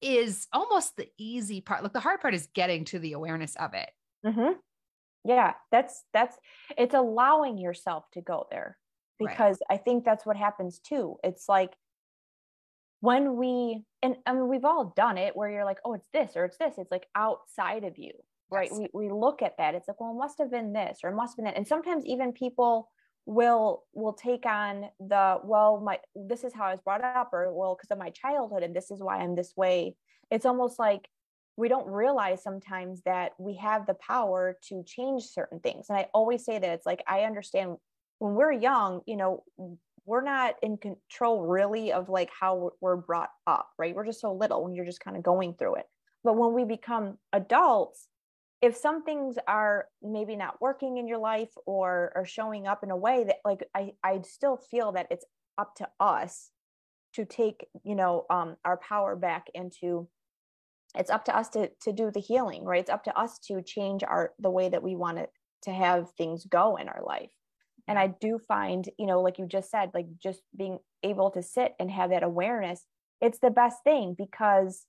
[0.00, 1.82] is almost the easy part.
[1.82, 3.90] Like the hard part is getting to the awareness of it.
[4.24, 4.52] Mm-hmm.
[5.24, 6.36] Yeah, that's that's
[6.78, 8.78] it's allowing yourself to go there
[9.18, 9.78] because right.
[9.78, 11.16] I think that's what happens too.
[11.24, 11.72] It's like
[13.00, 16.32] when we and I mean we've all done it where you're like, oh, it's this
[16.36, 16.74] or it's this.
[16.78, 18.12] It's like outside of you,
[18.50, 18.68] right?
[18.70, 18.88] Yes.
[18.92, 19.74] We we look at that.
[19.74, 21.56] It's like, well, it must have been this or it must have been that.
[21.56, 22.88] And sometimes even people
[23.26, 27.52] will will take on the well my this is how i was brought up or
[27.52, 29.96] well because of my childhood and this is why i'm this way.
[30.30, 31.08] It's almost like
[31.56, 35.86] we don't realize sometimes that we have the power to change certain things.
[35.88, 37.76] And i always say that it's like i understand
[38.18, 39.42] when we're young you know
[40.06, 43.94] we're not in control really of like how we're brought up right?
[43.94, 45.86] We're just so little when you're just kind of going through it.
[46.22, 48.06] But when we become adults
[48.62, 52.90] if some things are maybe not working in your life or are showing up in
[52.90, 55.26] a way that like I I still feel that it's
[55.58, 56.50] up to us
[57.14, 60.08] to take you know um our power back into
[60.94, 62.80] it's up to us to to do the healing right?
[62.80, 65.30] It's up to us to change our the way that we want it
[65.62, 67.30] to have things go in our life.
[67.88, 71.42] And i do find you know like you just said like just being able to
[71.42, 72.84] sit and have that awareness
[73.20, 74.84] it's the best thing because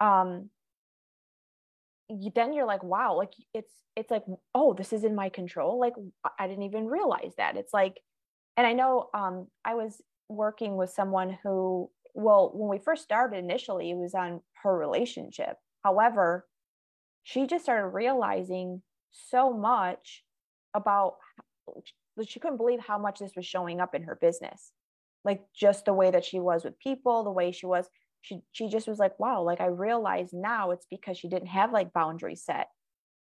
[0.00, 0.50] um
[2.34, 5.78] then you're like wow like it's it's like oh this is in my control.
[5.78, 5.94] Like
[6.38, 7.56] i didn't even realize that.
[7.56, 8.00] It's like
[8.56, 13.36] and i know um i was working with someone who well when we first started
[13.38, 15.56] initially it was on her relationship.
[15.84, 16.46] However
[17.24, 20.24] she just started realizing so much
[20.74, 21.14] about
[22.26, 24.72] she couldn't believe how much this was showing up in her business.
[25.24, 27.86] Like just the way that she was with people the way she was
[28.22, 31.72] she she just was like wow like i realized now it's because she didn't have
[31.72, 32.68] like boundaries set.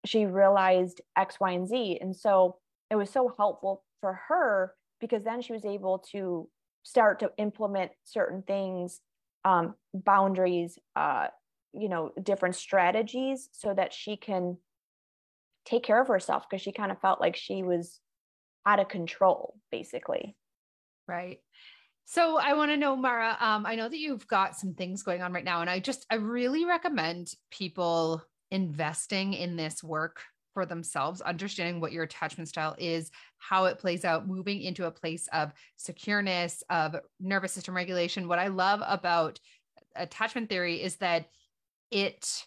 [0.05, 1.97] She realized x y and z.
[1.99, 2.57] And so
[2.89, 6.47] it was so helpful for her because then she was able to
[6.83, 9.01] start to implement certain things
[9.43, 11.27] um, boundaries uh,
[11.73, 14.57] you know different strategies so that she can
[15.65, 17.99] take care of herself because she kind of felt like she was
[18.65, 20.35] out of control basically.
[21.07, 21.39] Right
[22.11, 23.37] so I want to know, Mara.
[23.39, 26.05] Um, I know that you've got some things going on right now, and I just
[26.11, 30.19] I really recommend people investing in this work
[30.53, 34.91] for themselves, understanding what your attachment style is, how it plays out, moving into a
[34.91, 38.27] place of secureness, of nervous system regulation.
[38.27, 39.39] What I love about
[39.95, 41.29] attachment theory is that
[41.91, 42.45] it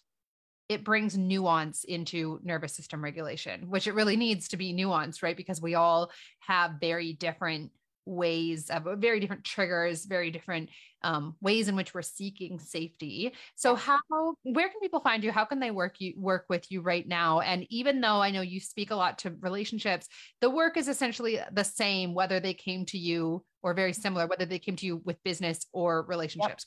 [0.69, 5.39] it brings nuance into nervous system regulation, which it really needs to be nuanced, right?
[5.39, 6.11] Because we all
[6.41, 7.71] have very different
[8.07, 10.71] ways of uh, very different triggers, very different
[11.03, 13.35] um, ways in which we're seeking safety.
[13.57, 13.99] So how
[14.43, 15.33] where can people find you?
[15.33, 17.41] How can they work you work with you right now?
[17.41, 20.09] And even though I know you speak a lot to relationships,
[20.41, 24.47] the work is essentially the same whether they came to you or very similar, whether
[24.47, 26.67] they came to you with business or relationships.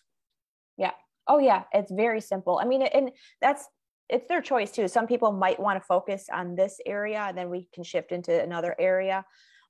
[0.78, 0.90] Yep.
[0.90, 0.98] Yeah.
[1.28, 2.60] Oh yeah, it's very simple.
[2.62, 3.12] I mean, and
[3.42, 3.68] that's
[4.10, 4.88] it's their choice too.
[4.88, 8.42] Some people might want to focus on this area and then we can shift into
[8.42, 9.26] another area.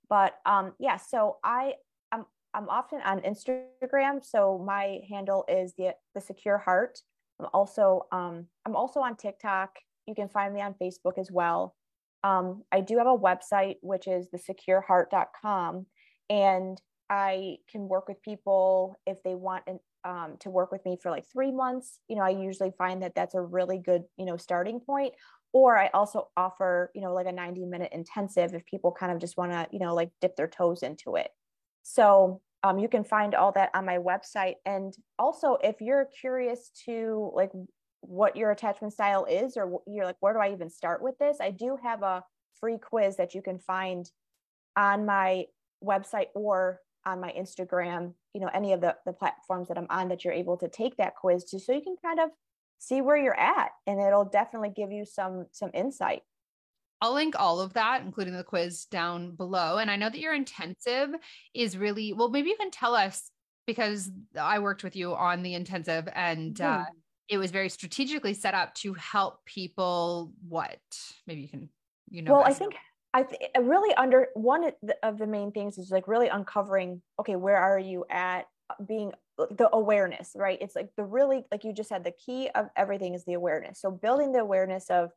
[0.10, 1.74] But um, yeah, so I
[2.12, 4.24] I'm I'm often on Instagram.
[4.24, 7.00] So my handle is the the secure heart.
[7.40, 9.78] I'm also um, I'm also on TikTok.
[10.06, 11.76] You can find me on Facebook as well.
[12.24, 15.86] Um, I do have a website which is thesecureheart.com,
[16.30, 20.98] and I can work with people if they want an, um, to work with me
[21.02, 22.00] for like three months.
[22.08, 25.14] You know, I usually find that that's a really good you know starting point
[25.54, 29.20] or i also offer you know like a 90 minute intensive if people kind of
[29.20, 31.30] just want to you know like dip their toes into it.
[31.84, 34.56] So um, you can find all that on my website.
[34.66, 37.52] And also if you're curious to like
[38.02, 41.38] what your attachment style is or you're like where do i even start with this?
[41.42, 42.24] I do have a
[42.60, 44.10] free quiz that you can find
[44.76, 45.46] on my
[45.84, 50.10] website or on my instagram you know any of the, the platforms that i'm on
[50.10, 51.60] that you're able to take that quiz to.
[51.60, 52.32] So you can kind of
[52.80, 56.22] see where you're at and it'll definitely give you some some insight
[57.02, 59.78] I'll link all of that, including the quiz down below.
[59.78, 61.10] And I know that your intensive
[61.54, 63.30] is really well, maybe you can tell us
[63.68, 64.10] because
[64.40, 66.82] I worked with you on the intensive and mm-hmm.
[66.82, 66.86] uh,
[67.30, 70.32] it was very strategically set up to help people.
[70.48, 70.80] What
[71.28, 71.70] maybe you can,
[72.10, 72.76] you know, well, I think
[73.14, 74.72] I th- really under one
[75.04, 78.46] of the main things is like really uncovering okay, where are you at
[78.86, 80.58] being the awareness, right?
[80.62, 83.80] It's like the really, like you just said, the key of everything is the awareness.
[83.80, 85.12] So building the awareness of,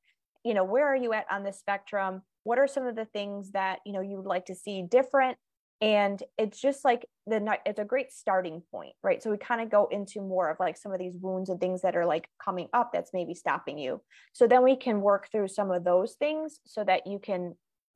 [0.45, 2.23] you know, where are you at on the spectrum?
[2.45, 5.37] What are some of the things that, you know, you would like to see different?
[5.83, 9.23] And it's just like the, it's a great starting point, right?
[9.23, 11.81] So we kind of go into more of like some of these wounds and things
[11.83, 14.03] that are like coming up that's maybe stopping you.
[14.35, 17.55] So then we can work through some of those things so that you can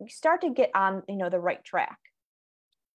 [0.09, 1.99] start to get on, you know, the right track.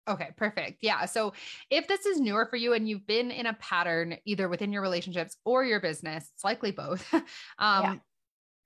[0.10, 0.80] Okay, perfect.
[0.82, 1.06] Yeah.
[1.06, 1.34] So
[1.70, 4.82] if this is newer for you and you've been in a pattern either within your
[4.82, 7.06] relationships or your business, it's likely both.
[7.14, 7.24] um,
[7.60, 7.96] yeah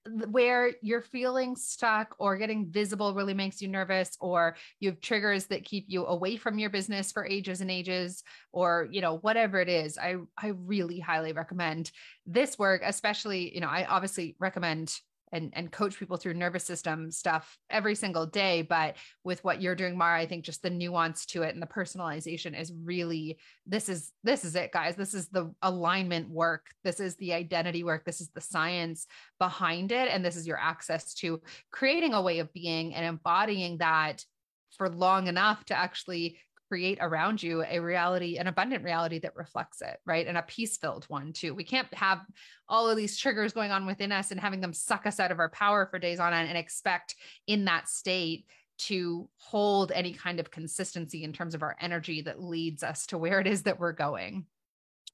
[0.06, 5.46] where you're feeling stuck or getting visible really makes you nervous or you have triggers
[5.46, 8.22] that keep you away from your business for ages and ages
[8.52, 11.90] or you know whatever it is i i really highly recommend
[12.26, 14.94] this work especially you know i obviously recommend
[15.34, 18.62] and and coach people through nervous system stuff every single day.
[18.62, 21.68] But with what you're doing mara i think just the nuance to it and the
[21.68, 24.96] personalization is really this is this is it guys.
[24.96, 26.68] This is the alignment work.
[26.84, 28.06] This is the identity work.
[28.06, 29.08] This is the science
[29.40, 30.10] behind it.
[30.10, 34.24] And this is your access to creating a way of being and embodying that
[34.78, 36.40] for long enough to actually
[36.74, 40.26] create around you a reality, an abundant reality that reflects it, right?
[40.26, 41.54] And a peace filled one too.
[41.54, 42.22] We can't have
[42.68, 45.38] all of these triggers going on within us and having them suck us out of
[45.38, 47.14] our power for days on end and expect
[47.46, 48.48] in that state
[48.80, 53.20] to hold any kind of consistency in terms of our energy that leads us to
[53.20, 54.48] where it is that we're going.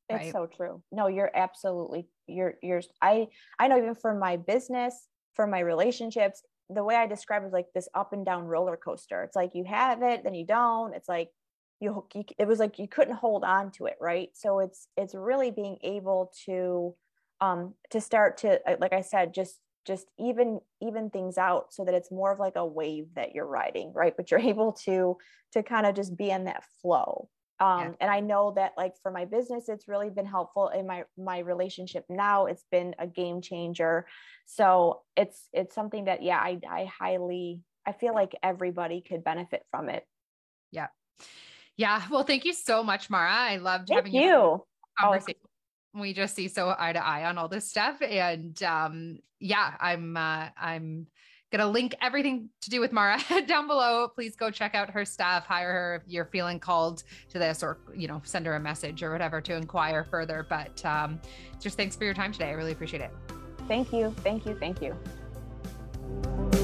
[0.09, 0.27] Right?
[0.27, 0.81] It's so true.
[0.93, 3.27] No, you're absolutely you're you're I
[3.59, 4.95] I know even for my business,
[5.33, 8.77] for my relationships, the way I describe it is like this up and down roller
[8.77, 9.23] coaster.
[9.23, 10.93] It's like you have it, then you don't.
[10.93, 11.31] It's like
[11.79, 14.29] you, you it was like you couldn't hold on to it right?
[14.33, 16.95] So it's it's really being able to
[17.41, 21.85] um to start to uh, like i said just just even even things out so
[21.85, 24.15] that it's more of like a wave that you're riding right?
[24.15, 25.17] But you're able to
[25.53, 27.29] to kind of just be in that flow.
[27.59, 27.91] Um yeah.
[28.01, 30.67] and i know that like for my business it's really been helpful.
[30.69, 34.05] In my my relationship now it's been a game changer.
[34.45, 39.63] So it's it's something that yeah i i highly i feel like everybody could benefit
[39.71, 40.05] from it.
[40.71, 40.87] Yeah
[41.79, 42.03] yeah.
[42.11, 43.31] Well, thank you so much, Mara.
[43.31, 44.21] I loved thank having you.
[44.21, 44.63] Thank you.
[44.99, 45.39] Conversation.
[45.95, 46.01] Oh.
[46.01, 48.01] We just see so eye to eye on all this stuff.
[48.01, 51.07] And um, yeah, I'm uh, I'm
[51.53, 53.17] gonna link everything to do with Mara
[53.47, 54.09] down below.
[54.13, 57.79] Please go check out her stuff, hire her if you're feeling called to this, or
[57.95, 60.45] you know, send her a message or whatever to inquire further.
[60.49, 61.21] But um,
[61.61, 62.49] just thanks for your time today.
[62.49, 63.11] I really appreciate it.
[63.69, 64.13] Thank you.
[64.17, 64.53] Thank you.
[64.55, 66.58] Thank you.